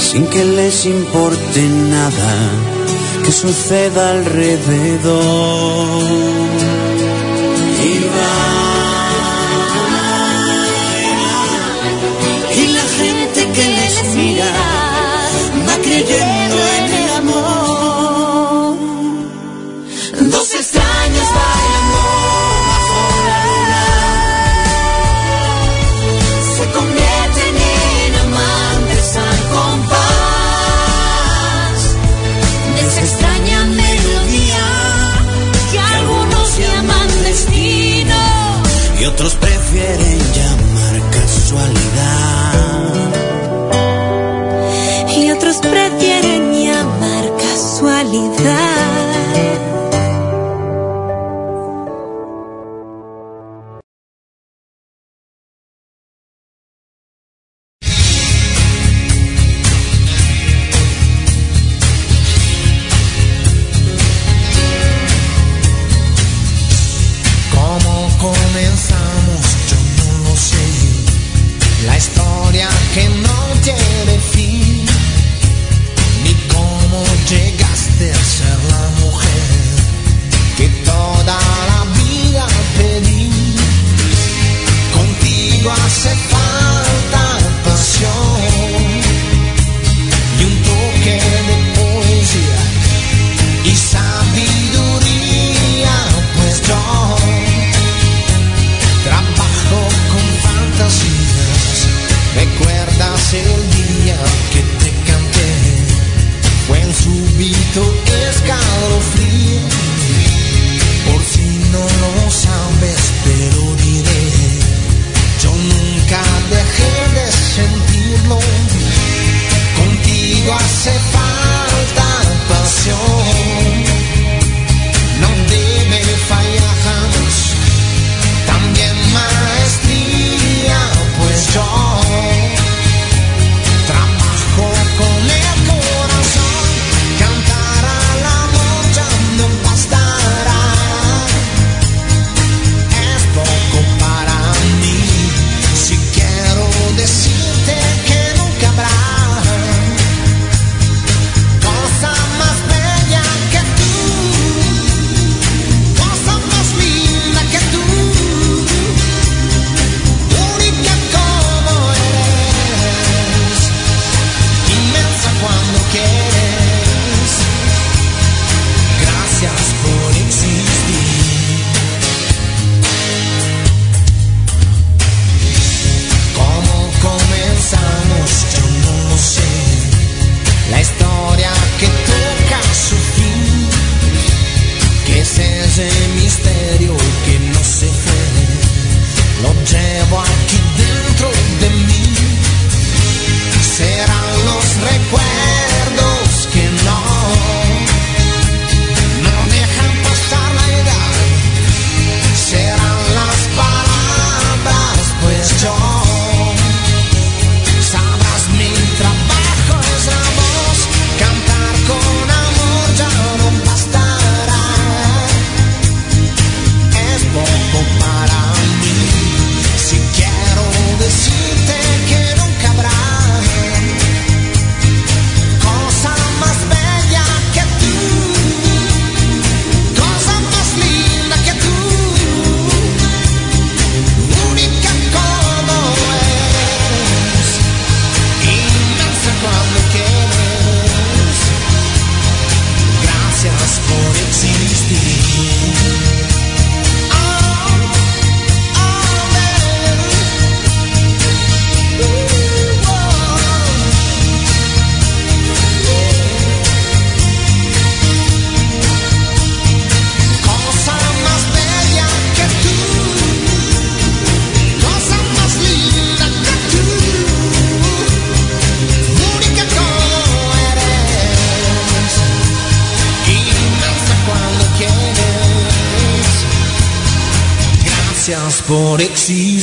[0.00, 2.34] Sin que les importe nada
[3.24, 5.12] que suceda alrededor.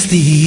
[0.09, 0.38] the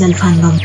[0.00, 0.56] del fandom.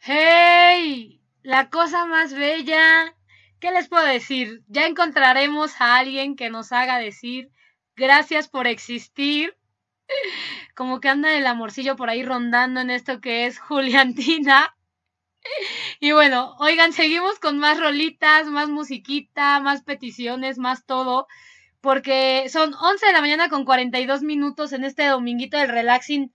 [0.00, 1.20] ¡Hey!
[1.44, 3.14] La cosa más bella.
[3.60, 4.64] ¿Qué les puedo decir?
[4.66, 7.50] Ya encontraremos a alguien que nos haga decir
[7.94, 9.56] gracias por existir.
[10.74, 14.74] Como que anda el amorcillo por ahí rondando en esto que es Juliantina.
[16.00, 21.26] Y bueno, oigan, seguimos con más rolitas, más musiquita, más peticiones, más todo.
[21.80, 26.32] Porque son 11 de la mañana con 42 minutos en este dominguito del relaxing.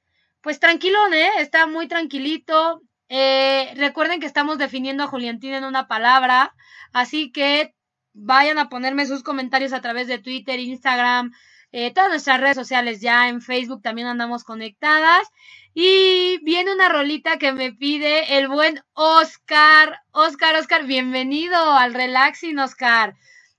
[0.47, 1.29] Pues tranquilón, ¿eh?
[1.39, 2.81] Está muy tranquilito.
[3.09, 6.55] Eh, recuerden que estamos definiendo a Juliantina en una palabra.
[6.93, 7.75] Así que
[8.13, 11.33] vayan a ponerme sus comentarios a través de Twitter, Instagram,
[11.73, 15.27] eh, todas nuestras redes sociales ya en Facebook también andamos conectadas.
[15.73, 19.99] Y viene una rolita que me pide el buen Oscar.
[20.11, 23.15] Oscar, Oscar, bienvenido al Relaxing, Oscar.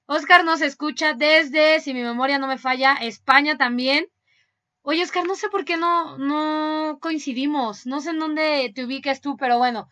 [0.07, 4.07] Oscar nos escucha desde, si mi memoria no me falla, España también.
[4.91, 7.85] Oye, Oscar, no sé por qué no, no coincidimos.
[7.85, 9.91] No sé en dónde te ubiques tú, pero bueno.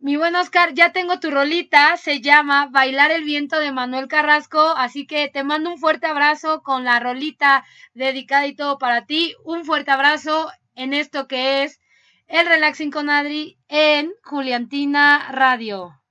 [0.00, 4.60] Mi buen Oscar, ya tengo tu rolita, se llama Bailar el viento de Manuel Carrasco,
[4.76, 9.34] así que te mando un fuerte abrazo con la rolita dedicada y todo para ti.
[9.44, 11.80] Un fuerte abrazo en esto que es
[12.26, 16.01] el Relaxing con Adri en Juliantina Radio.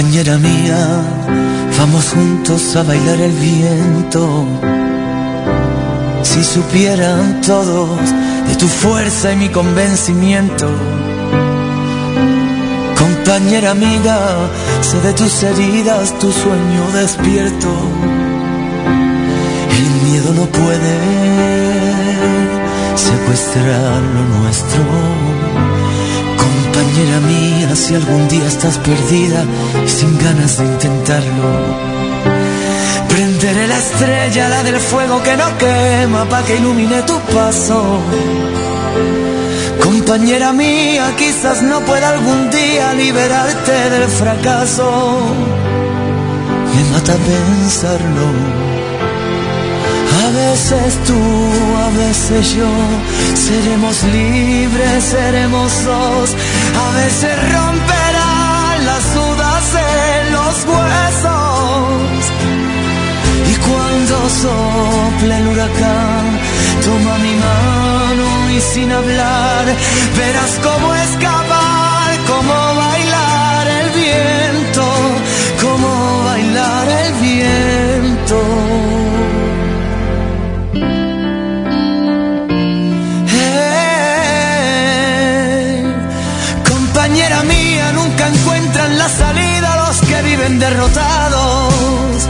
[0.00, 1.02] Compañera mía,
[1.78, 4.46] vamos juntos a bailar el viento.
[6.22, 8.00] Si supieran todos
[8.48, 10.70] de tu fuerza y mi convencimiento.
[12.98, 14.18] Compañera amiga,
[14.80, 17.68] sé de tus heridas, tu sueño despierto.
[19.80, 20.96] El miedo no puede
[22.96, 25.39] secuestrar lo nuestro.
[26.80, 29.44] Compañera mía, si algún día estás perdida
[29.84, 31.50] y sin ganas de intentarlo,
[33.06, 38.00] prenderé la estrella, la del fuego que no quema, pa' que ilumine tu paso.
[39.82, 45.20] Compañera mía, quizás no pueda algún día liberarte del fracaso.
[46.74, 48.69] Me mata pensarlo.
[50.50, 52.72] Veces tú, a veces yo,
[53.34, 56.34] seremos libres, seremos dos.
[56.86, 59.64] A veces romperán las dudas
[59.94, 62.22] en los huesos.
[63.48, 66.24] Y cuando sople el huracán,
[66.84, 69.64] toma mi mano y sin hablar,
[70.18, 71.49] verás cómo escapar,
[90.40, 92.28] viven derrotados.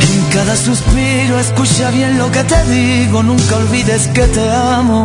[0.00, 5.04] En cada suspiro escucha bien lo que te digo, nunca olvides que te amo.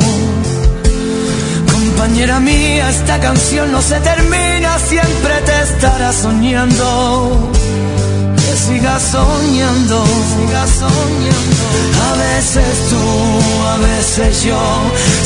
[1.71, 7.51] Compañera mía, esta canción no se termina, siempre te estará soñando.
[8.35, 10.05] Que sigas soñando,
[10.35, 11.63] sigas soñando.
[12.09, 14.61] A veces tú, a veces yo,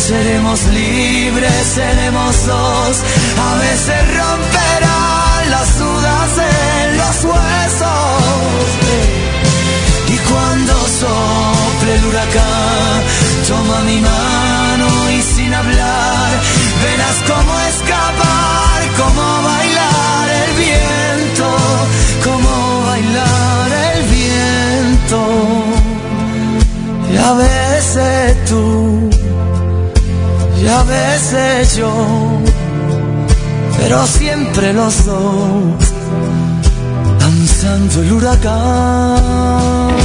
[0.08, 2.98] seremos libres, seremos dos.
[3.50, 4.16] A veces
[5.50, 8.66] las dudas en los huesos.
[10.08, 13.04] Y cuando sople el huracán,
[13.48, 16.30] toma mi mano y sin hablar,
[16.84, 21.48] verás cómo escapar, cómo bailar el viento,
[22.24, 25.20] cómo bailar el viento.
[27.12, 29.10] Y a veces tú,
[30.62, 31.92] y a veces yo,
[33.88, 35.94] pero siempre los dos
[37.20, 39.96] danzando el huracán.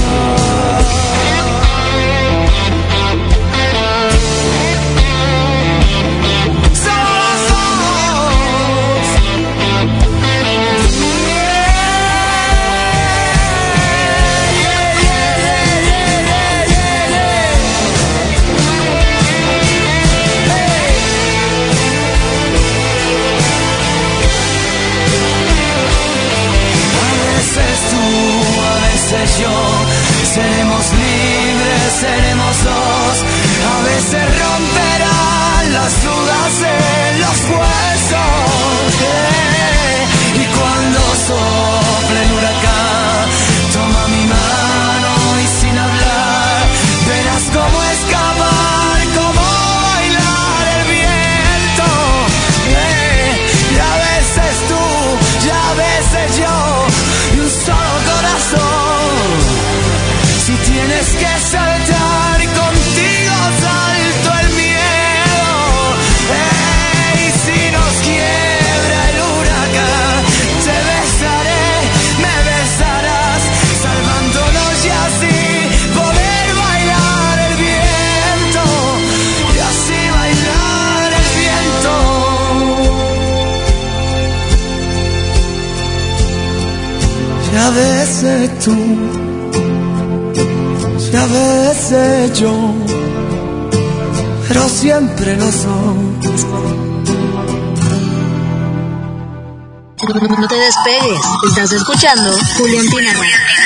[102.03, 103.13] Escuchando Radio,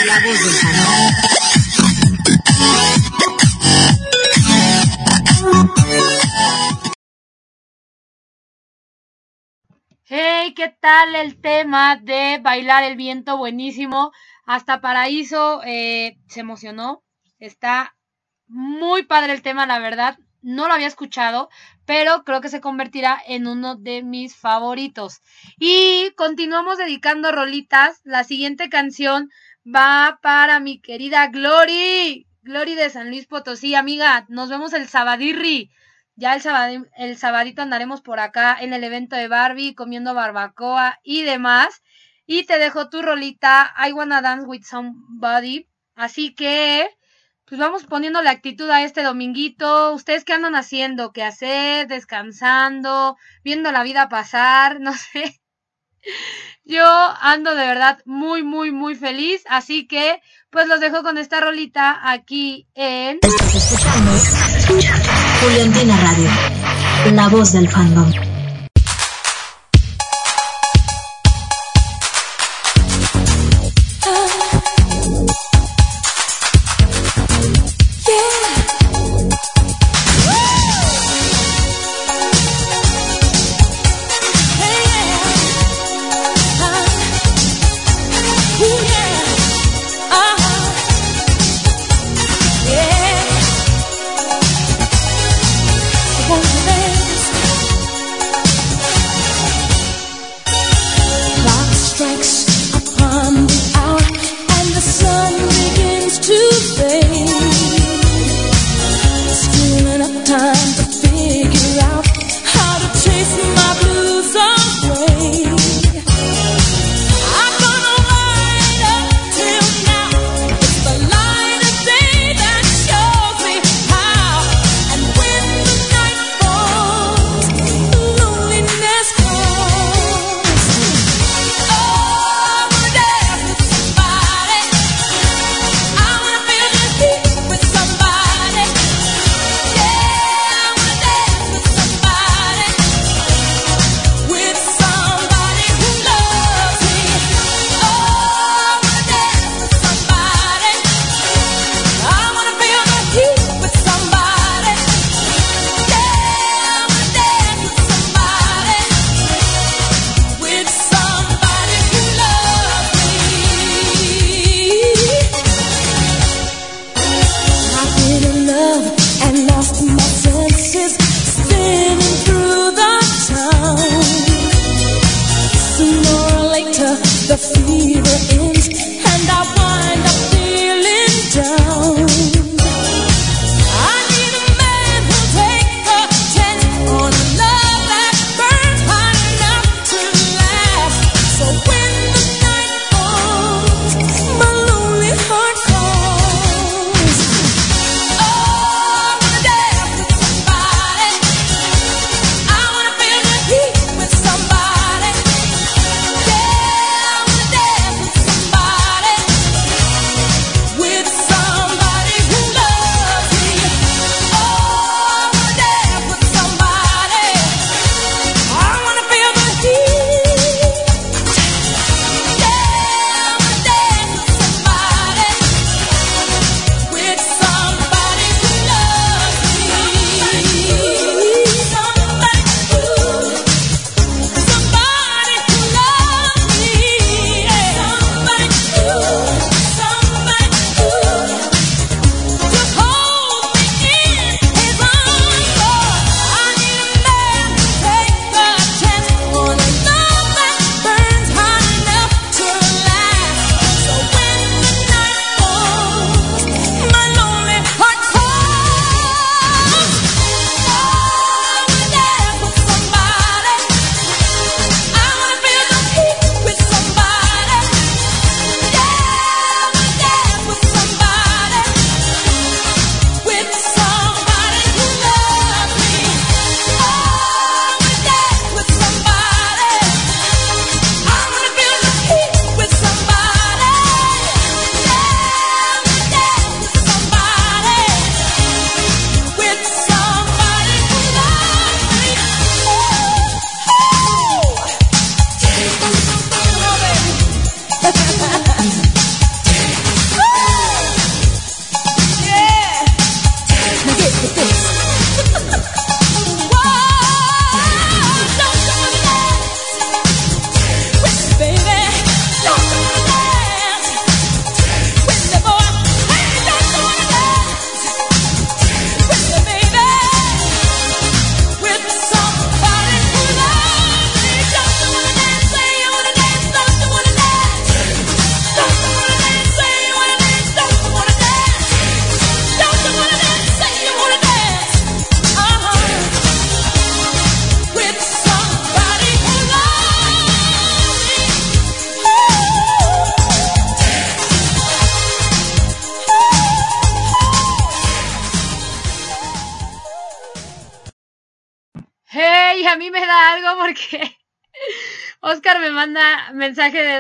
[0.07, 0.55] la voz del.
[10.07, 13.37] Hey, ¿qué tal el tema de bailar el viento?
[13.37, 14.11] Buenísimo.
[14.47, 17.05] Hasta Paraíso eh, se emocionó.
[17.39, 17.95] Está
[18.49, 20.19] muy padre el tema, la verdad.
[20.43, 21.51] No lo había escuchado,
[21.87, 25.21] pero creo que se convertirá en uno de mis favoritos.
[25.59, 28.01] Y continuamos dedicando rolitas.
[28.05, 29.31] La siguiente canción
[29.65, 32.27] va para mi querida Glory.
[32.43, 34.27] Glory de San Luis Potosí, amiga.
[34.29, 35.71] Nos vemos el sabadirri.
[36.17, 41.23] Ya el, el sabadito andaremos por acá en el evento de Barbie, comiendo barbacoa y
[41.23, 41.83] demás.
[42.27, 45.69] Y te dejo tu rolita, I Wanna Dance with Somebody.
[45.95, 46.89] Así que,
[47.47, 49.93] pues vamos poniendo la actitud a este dominguito.
[49.93, 51.13] ¿Ustedes qué andan haciendo?
[51.13, 51.87] ¿Qué hacer?
[51.89, 53.17] ¿Descansando?
[53.43, 54.81] ¿Viendo la vida pasar?
[54.85, 55.41] No sé.
[56.65, 56.85] Yo
[57.21, 59.43] ando de verdad muy, muy, muy feliz.
[59.49, 63.21] Así que, pues los dejo con esta rolita aquí en...
[65.41, 66.31] Juliantina Radio,
[67.13, 68.34] la voz del fandom.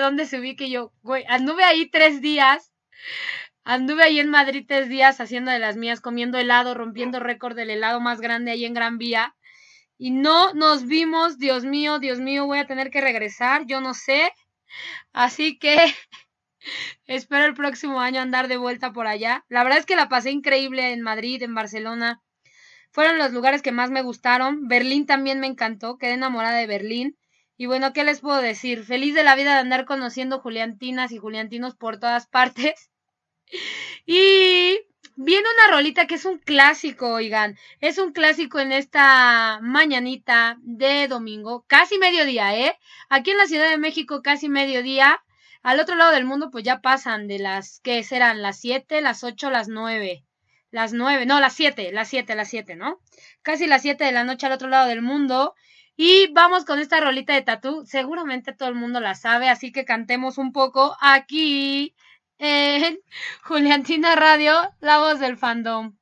[0.04, 0.92] Dónde subí que yo,
[1.28, 2.72] anduve ahí tres días.
[3.64, 7.70] Anduve ahí en Madrid tres días haciendo de las mías, comiendo helado, rompiendo récord del
[7.70, 9.34] helado más grande ahí en Gran Vía.
[9.96, 13.94] Y no nos vimos, Dios mío, Dios mío, voy a tener que regresar, yo no
[13.94, 14.32] sé.
[15.12, 15.76] Así que
[17.06, 19.44] espero el próximo año andar de vuelta por allá.
[19.48, 22.22] La verdad es que la pasé increíble en Madrid, en Barcelona.
[22.90, 24.68] Fueron los lugares que más me gustaron.
[24.68, 27.16] Berlín también me encantó, quedé enamorada de Berlín.
[27.56, 28.84] Y bueno, ¿qué les puedo decir?
[28.84, 32.90] Feliz de la vida de andar conociendo Juliantinas y Juliantinos por todas partes.
[34.06, 34.80] Y
[35.16, 37.56] viene una rolita que es un clásico, oigan.
[37.80, 42.78] Es un clásico en esta mañanita de domingo, casi mediodía, ¿eh?
[43.08, 45.22] Aquí en la Ciudad de México, casi mediodía.
[45.62, 48.42] Al otro lado del mundo, pues ya pasan de las, ¿qué serán?
[48.42, 50.24] Las 7, las 8, las 9.
[50.70, 53.00] Las 9, no, las 7, las 7, las 7, ¿no?
[53.42, 55.54] Casi las 7 de la noche al otro lado del mundo.
[55.96, 57.84] Y vamos con esta rolita de tatú.
[57.86, 61.94] Seguramente todo el mundo la sabe, así que cantemos un poco aquí
[62.38, 62.98] en
[63.44, 65.94] Juliantina Radio, la voz del fandom.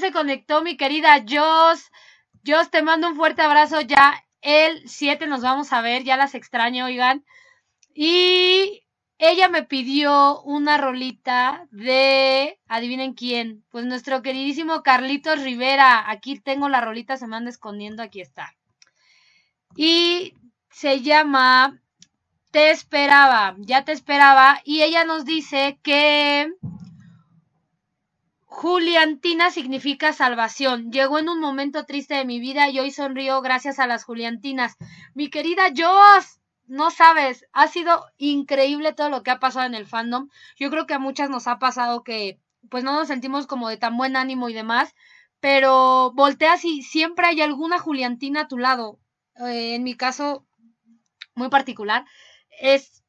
[0.00, 1.90] Se conectó mi querida Jos.
[2.46, 3.80] Jos, te mando un fuerte abrazo.
[3.80, 7.24] Ya el 7 nos vamos a ver, ya las extraño, oigan.
[7.94, 8.84] Y
[9.18, 16.10] ella me pidió una rolita de, adivinen quién, pues nuestro queridísimo Carlitos Rivera.
[16.10, 18.54] Aquí tengo la rolita, se me anda escondiendo, aquí está.
[19.76, 20.34] Y
[20.70, 21.80] se llama
[22.50, 24.62] Te esperaba, ya te esperaba.
[24.64, 26.50] Y ella nos dice que
[28.50, 30.90] Juliantina significa salvación.
[30.90, 34.76] Llegó en un momento triste de mi vida y hoy sonrío gracias a las Juliantinas.
[35.14, 39.86] Mi querida Jos, no sabes, ha sido increíble todo lo que ha pasado en el
[39.86, 40.28] fandom.
[40.56, 43.76] Yo creo que a muchas nos ha pasado que pues no nos sentimos como de
[43.76, 44.96] tan buen ánimo y demás,
[45.38, 48.98] pero volteas y siempre hay alguna Juliantina a tu lado.
[49.36, 50.44] Eh, en mi caso
[51.36, 52.04] muy particular,
[52.60, 53.04] es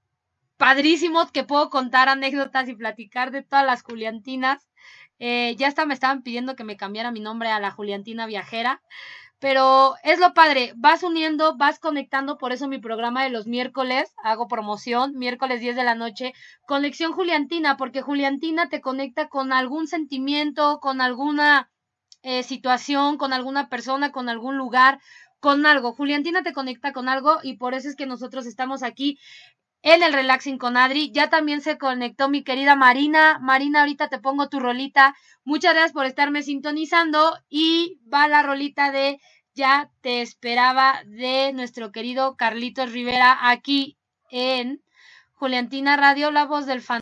[0.57, 4.67] padrísimo que puedo contar anécdotas y platicar de todas las Juliantinas.
[5.23, 8.81] Eh, ya hasta me estaban pidiendo que me cambiara mi nombre a la Juliantina Viajera.
[9.39, 14.13] Pero es lo padre, vas uniendo, vas conectando, por eso mi programa de los miércoles,
[14.23, 16.33] hago promoción, miércoles 10 de la noche,
[16.67, 21.71] conexión Juliantina, porque Juliantina te conecta con algún sentimiento, con alguna
[22.23, 24.99] eh, situación, con alguna persona, con algún lugar,
[25.39, 25.93] con algo.
[25.93, 29.19] Juliantina te conecta con algo y por eso es que nosotros estamos aquí
[29.81, 31.11] en el Relaxing con Adri.
[31.11, 33.39] Ya también se conectó mi querida Marina.
[33.39, 35.15] Marina, ahorita te pongo tu rolita.
[35.43, 39.19] Muchas gracias por estarme sintonizando y va la rolita de
[39.53, 43.97] Ya te esperaba de nuestro querido Carlitos Rivera aquí
[44.29, 44.81] en
[45.33, 47.01] Juliantina Radio, la voz del fan.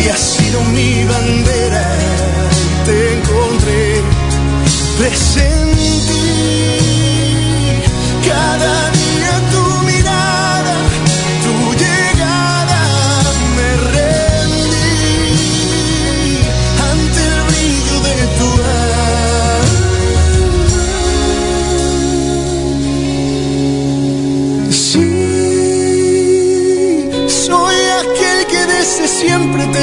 [0.00, 1.84] Tú habías sido mi bandera,
[2.86, 4.02] te encontré,
[4.98, 5.82] presentí
[8.26, 8.79] cada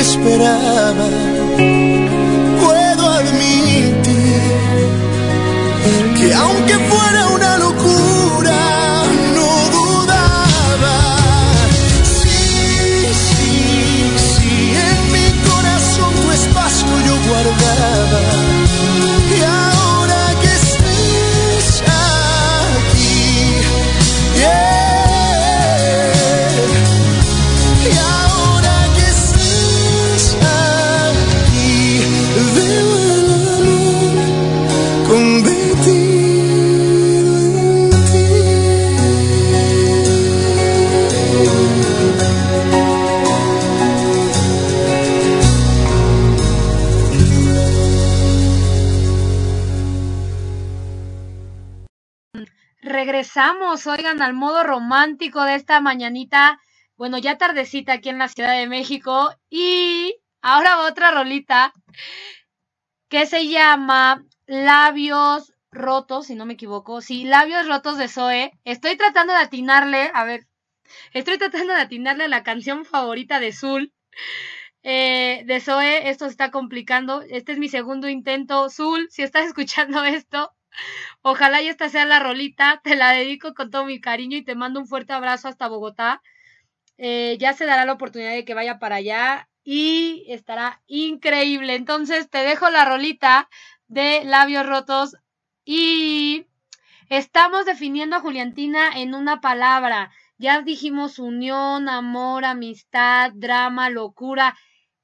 [0.07, 1.26] esperaba.
[53.37, 56.59] Regresamos, oigan, al modo romántico de esta mañanita
[56.95, 59.29] bueno, ya tardecita aquí en la Ciudad de México.
[59.47, 61.71] Y ahora otra rolita
[63.09, 66.99] que se llama Labios Rotos, si no me equivoco.
[67.01, 68.53] Sí, Labios Rotos de Zoe.
[68.63, 70.47] Estoy tratando de atinarle, a ver,
[71.13, 73.93] estoy tratando de atinarle la canción favorita de Zul.
[74.81, 77.21] Eh, de Zoe, esto se está complicando.
[77.21, 78.71] Este es mi segundo intento.
[78.71, 80.51] Zul, si estás escuchando esto,
[81.29, 82.81] ojalá y esta sea la rolita.
[82.83, 86.21] Te la dedico con todo mi cariño y te mando un fuerte abrazo hasta Bogotá.
[86.97, 91.75] Eh, ya se dará la oportunidad de que vaya para allá y estará increíble.
[91.75, 93.49] Entonces te dejo la rolita
[93.87, 95.17] de labios rotos
[95.65, 96.47] y
[97.09, 100.11] estamos definiendo a Juliantina en una palabra.
[100.37, 104.55] Ya dijimos unión, amor, amistad, drama, locura.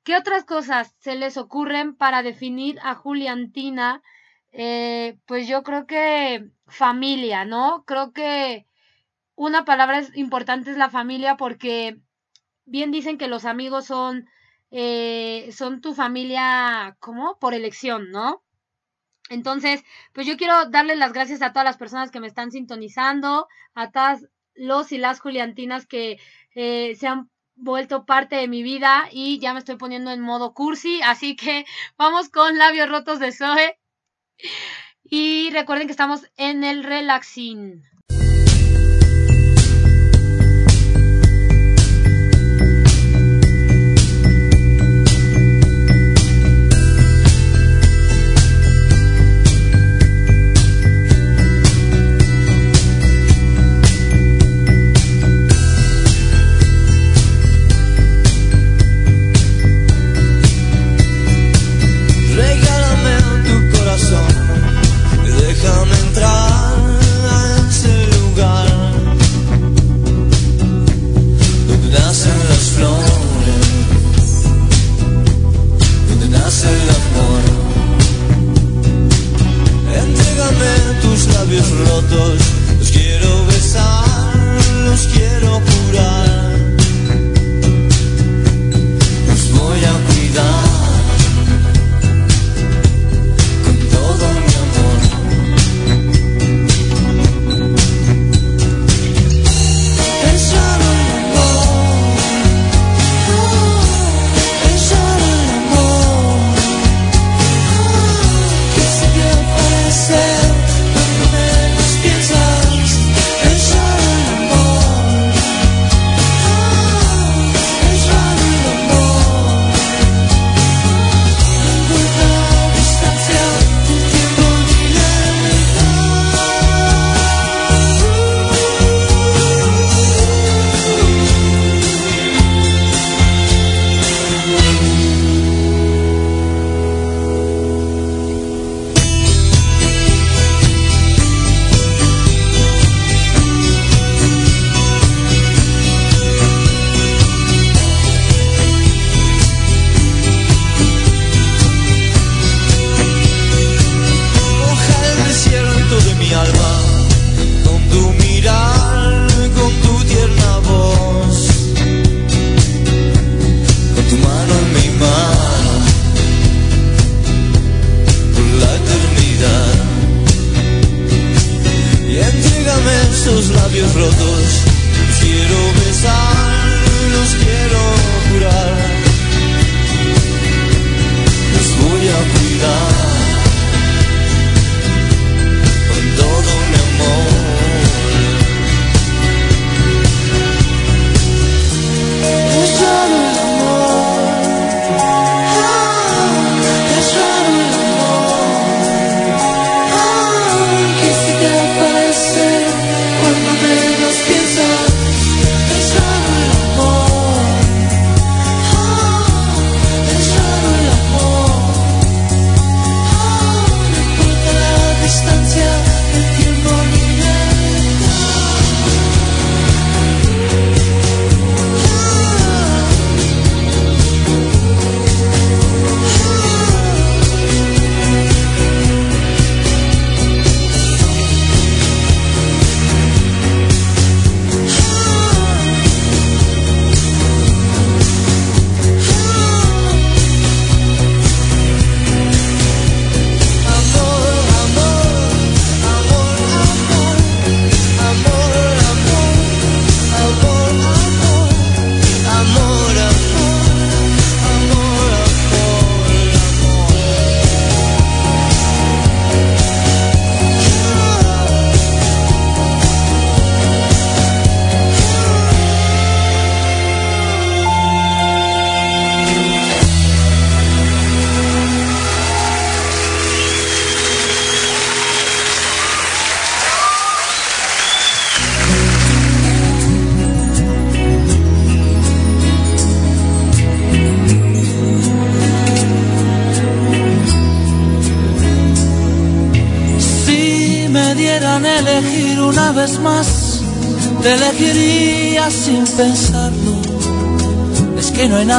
[0.04, 4.02] ¿Qué otras cosas se les ocurren para definir a Juliantina?
[4.54, 7.84] Eh, pues yo creo que familia, ¿no?
[7.86, 8.68] Creo que
[9.36, 12.00] una palabra es- importante es la familia porque
[12.66, 14.30] bien dicen que los amigos son,
[14.72, 17.38] eh, son tu familia, ¿cómo?
[17.40, 18.44] Por elección, ¿no?
[19.30, 19.84] Entonces,
[20.14, 23.92] pues yo quiero darle las gracias a todas las personas que me están sintonizando, a
[23.92, 26.20] todas los y las Juliantinas que
[26.56, 30.54] eh, se han vuelto parte de mi vida y ya me estoy poniendo en modo
[30.54, 31.66] cursi, así que
[31.98, 33.78] vamos con labios rotos de Zoe.
[35.04, 37.84] Y recuerden que estamos en el relaxing.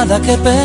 [0.07, 0.64] Nada que pensar,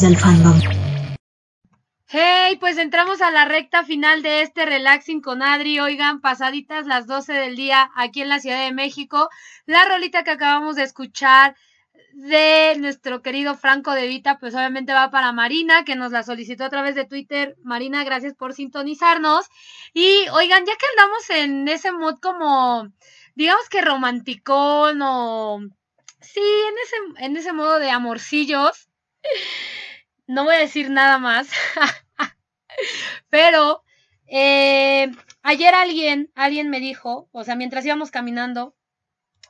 [0.00, 0.60] Del fandom.
[2.08, 5.80] Hey, pues entramos a la recta final de este relaxing con Adri.
[5.80, 9.30] Oigan, pasaditas las 12 del día aquí en la Ciudad de México.
[9.64, 11.56] La rolita que acabamos de escuchar
[12.12, 16.64] de nuestro querido Franco de Vita, pues obviamente va para Marina, que nos la solicitó
[16.64, 17.56] a través de Twitter.
[17.62, 19.46] Marina, gracias por sintonizarnos.
[19.94, 22.88] Y oigan, ya que andamos en ese mood como,
[23.34, 25.60] digamos que romanticón o...
[26.20, 28.88] Sí, en ese, en ese modo de amorcillos.
[30.26, 31.48] No voy a decir nada más.
[33.30, 33.82] Pero
[34.26, 35.10] eh,
[35.42, 38.74] ayer alguien, alguien me dijo, o sea, mientras íbamos caminando,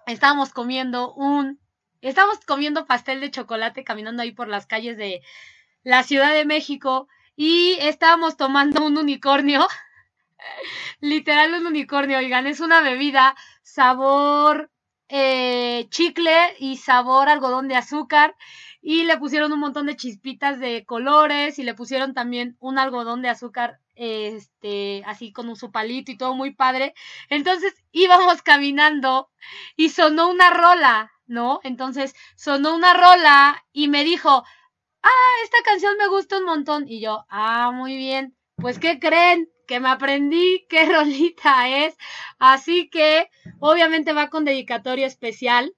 [0.06, 1.60] estábamos comiendo un,
[2.00, 5.22] estábamos comiendo pastel de chocolate caminando ahí por las calles de
[5.82, 9.66] la Ciudad de México y estábamos tomando un unicornio,
[11.00, 14.70] literal un unicornio, oigan, es una bebida sabor
[15.08, 18.36] eh, chicle y sabor algodón de azúcar
[18.88, 23.20] y le pusieron un montón de chispitas de colores y le pusieron también un algodón
[23.20, 26.94] de azúcar este así con un su palito y todo muy padre.
[27.28, 29.28] Entonces íbamos caminando
[29.76, 31.58] y sonó una rola, ¿no?
[31.64, 34.44] Entonces sonó una rola y me dijo,
[35.02, 38.36] "Ah, esta canción me gusta un montón." Y yo, "Ah, muy bien.
[38.54, 39.48] Pues ¿qué creen?
[39.66, 41.96] que me aprendí qué rolita es.
[42.38, 45.74] Así que obviamente va con dedicatoria especial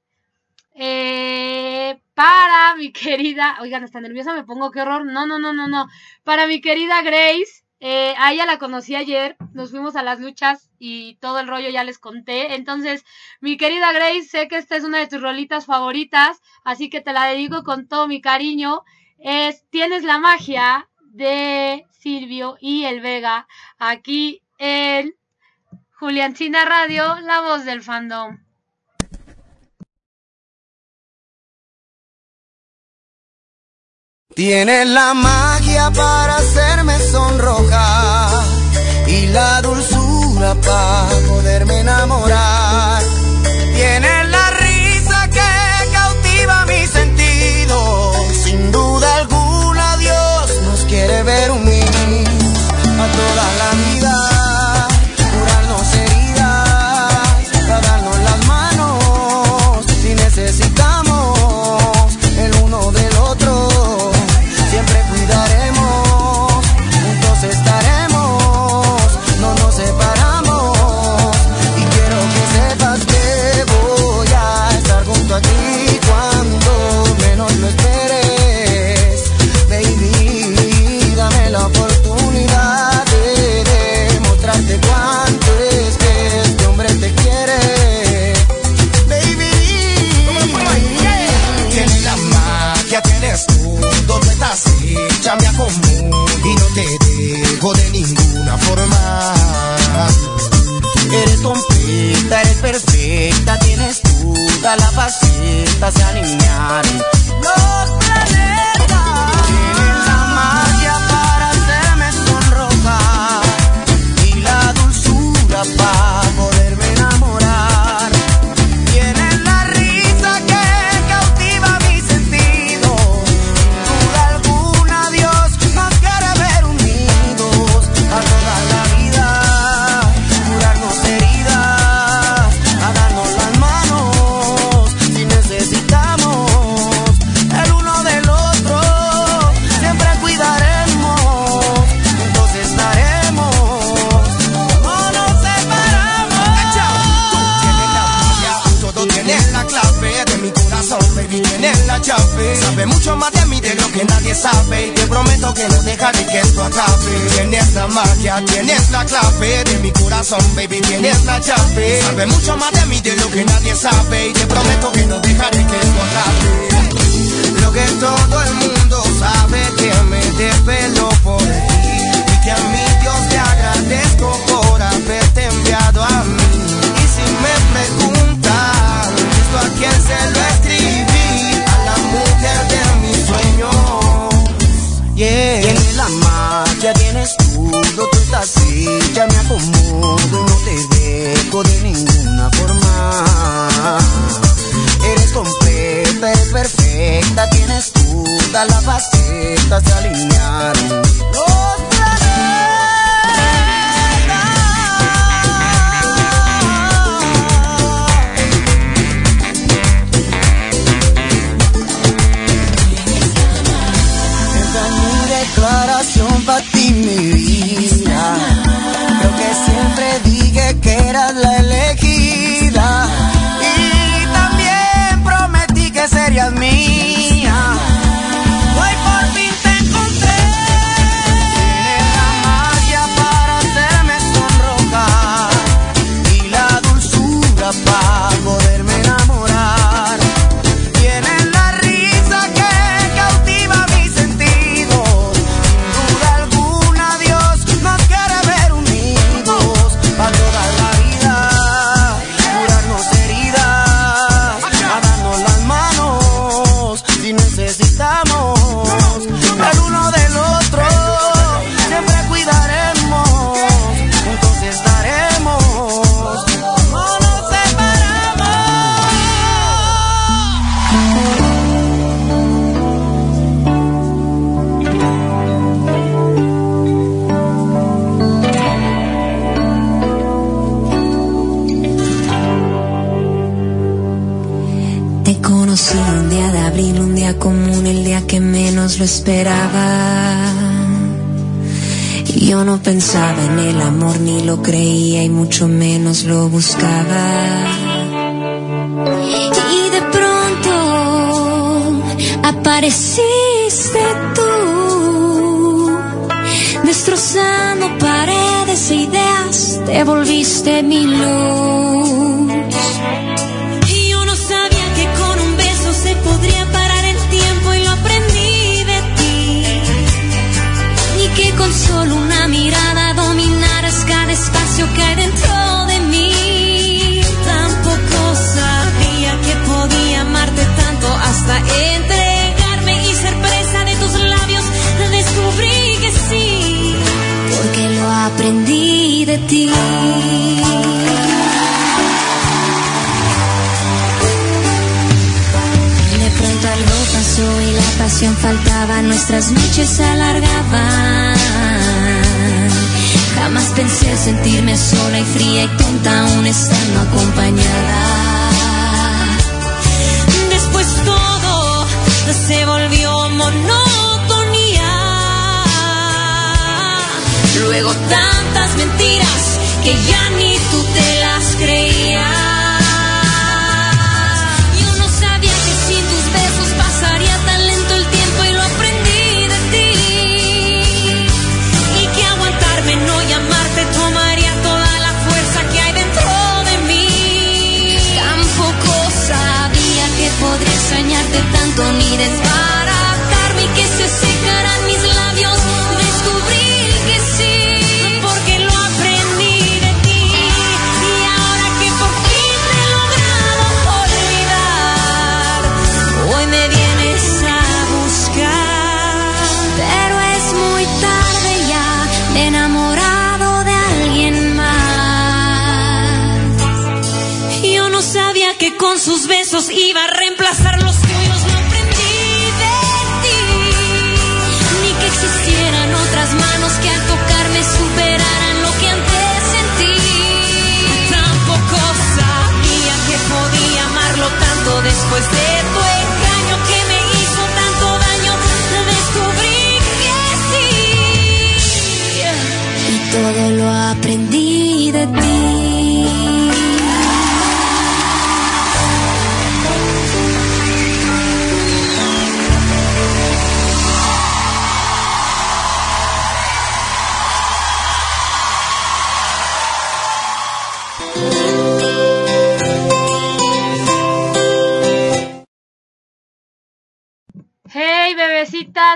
[0.81, 5.05] eh, para mi querida, oigan, hasta nerviosa me pongo, qué horror.
[5.05, 5.89] No, no, no, no, no.
[6.23, 10.71] Para mi querida Grace, eh, a ella la conocí ayer, nos fuimos a las luchas
[10.79, 12.55] y todo el rollo ya les conté.
[12.55, 13.05] Entonces,
[13.41, 17.13] mi querida Grace, sé que esta es una de tus rolitas favoritas, así que te
[17.13, 18.83] la dedico con todo mi cariño.
[19.19, 23.49] Es, tienes la magia de Silvio y el Vega
[23.79, 25.13] aquí en
[25.99, 28.48] Juliancina Radio, la voz del fandom.
[34.39, 38.45] Tienes la magia para hacerme sonrojar
[39.09, 42.98] y la dulzura para poderme enamorar.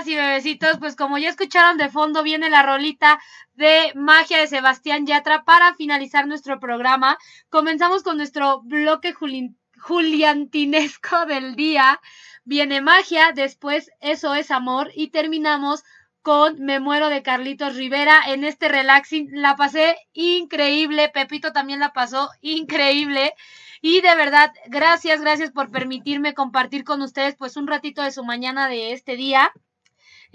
[0.07, 3.19] Y bebecitos, pues como ya escucharon de fondo viene la rolita
[3.53, 7.17] de Magia de Sebastián Yatra para finalizar nuestro programa.
[7.49, 12.01] Comenzamos con nuestro bloque juli- juliantinesco del día.
[12.43, 15.83] Viene Magia, después Eso es Amor y terminamos
[16.23, 19.29] con Me muero de Carlitos Rivera en este relaxing.
[19.31, 23.33] La pasé increíble, Pepito también la pasó increíble.
[23.81, 28.23] Y de verdad, gracias, gracias por permitirme compartir con ustedes pues un ratito de su
[28.23, 29.51] mañana de este día.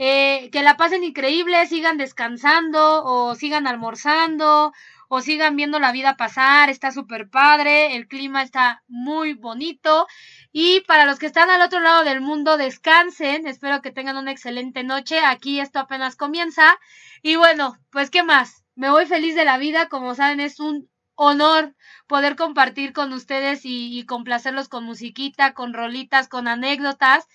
[0.00, 4.72] Eh, que la pasen increíble, sigan descansando o sigan almorzando
[5.08, 10.06] o sigan viendo la vida pasar, está súper padre, el clima está muy bonito.
[10.52, 14.30] Y para los que están al otro lado del mundo, descansen, espero que tengan una
[14.30, 16.78] excelente noche, aquí esto apenas comienza.
[17.22, 20.88] Y bueno, pues qué más, me voy feliz de la vida, como saben es un
[21.16, 21.74] honor
[22.06, 27.26] poder compartir con ustedes y, y complacerlos con musiquita, con rolitas, con anécdotas.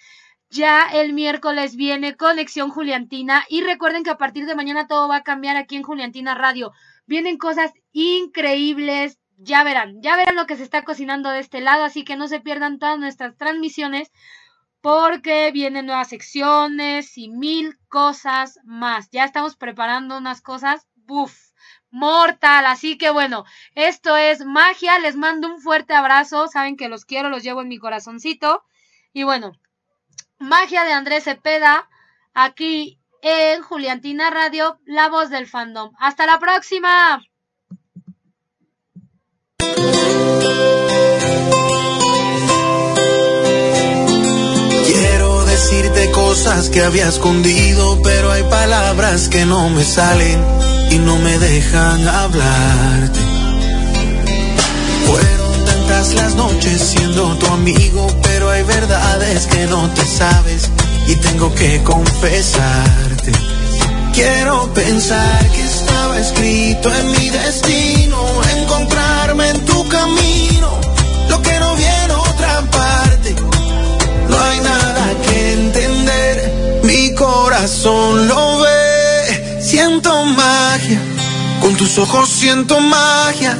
[0.53, 5.15] Ya el miércoles viene Conexión Juliantina y recuerden que a partir de mañana todo va
[5.15, 6.71] a cambiar aquí en Juliantina Radio.
[7.07, 11.83] Vienen cosas increíbles, ya verán, ya verán lo que se está cocinando de este lado,
[11.83, 14.11] así que no se pierdan todas nuestras transmisiones
[14.79, 19.09] porque vienen nuevas secciones y mil cosas más.
[19.09, 21.35] Ya estamos preparando unas cosas, buf,
[21.89, 22.67] mortal.
[22.67, 24.99] Así que bueno, esto es magia.
[24.99, 26.47] Les mando un fuerte abrazo.
[26.47, 28.63] Saben que los quiero, los llevo en mi corazoncito.
[29.13, 29.53] Y bueno,
[30.43, 31.89] magia de Andrés Cepeda,
[32.33, 35.91] aquí en Juliantina Radio, la voz del fandom.
[35.97, 37.23] Hasta la próxima.
[44.85, 50.43] Quiero decirte cosas que había escondido, pero hay palabras que no me salen
[50.91, 53.42] y no me dejan hablarte.
[56.33, 60.67] Las noches siendo tu amigo, pero hay verdades que no te sabes
[61.07, 63.31] y tengo que confesarte.
[64.13, 68.17] Quiero pensar que estaba escrito en mi destino,
[68.57, 70.81] encontrarme en tu camino,
[71.29, 73.35] lo que no viene otra parte.
[74.27, 80.99] No hay nada que entender, mi corazón lo ve, siento magia,
[81.63, 83.57] con tus ojos siento magia,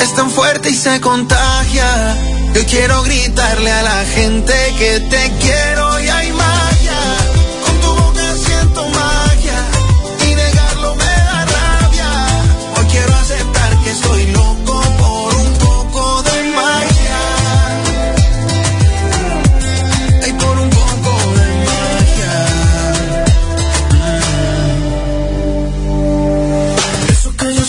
[0.00, 2.16] es tan fuerte y se contagia.
[2.52, 6.75] Yo quiero gritarle a la gente que te quiero y hay magia.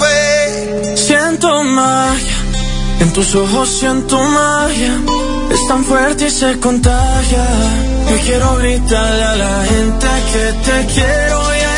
[0.00, 0.96] ve.
[0.96, 2.36] Siento magia,
[3.00, 4.94] en tus ojos siento magia.
[5.52, 7.44] Es tan fuerte y se contagia.
[8.10, 11.77] Yo quiero gritarle a la gente que te quiero y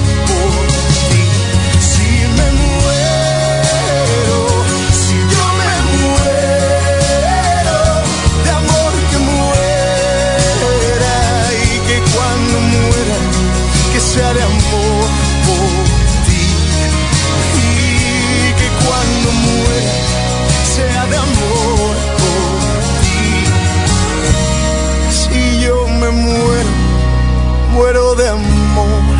[27.81, 29.15] muero de amor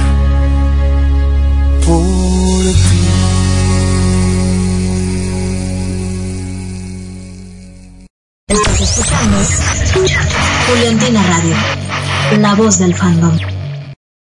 [1.83, 3.01] por ti.
[8.47, 9.37] Estás escuchando
[10.67, 11.55] Juliantina Radio,
[12.37, 13.60] la voz del fandom.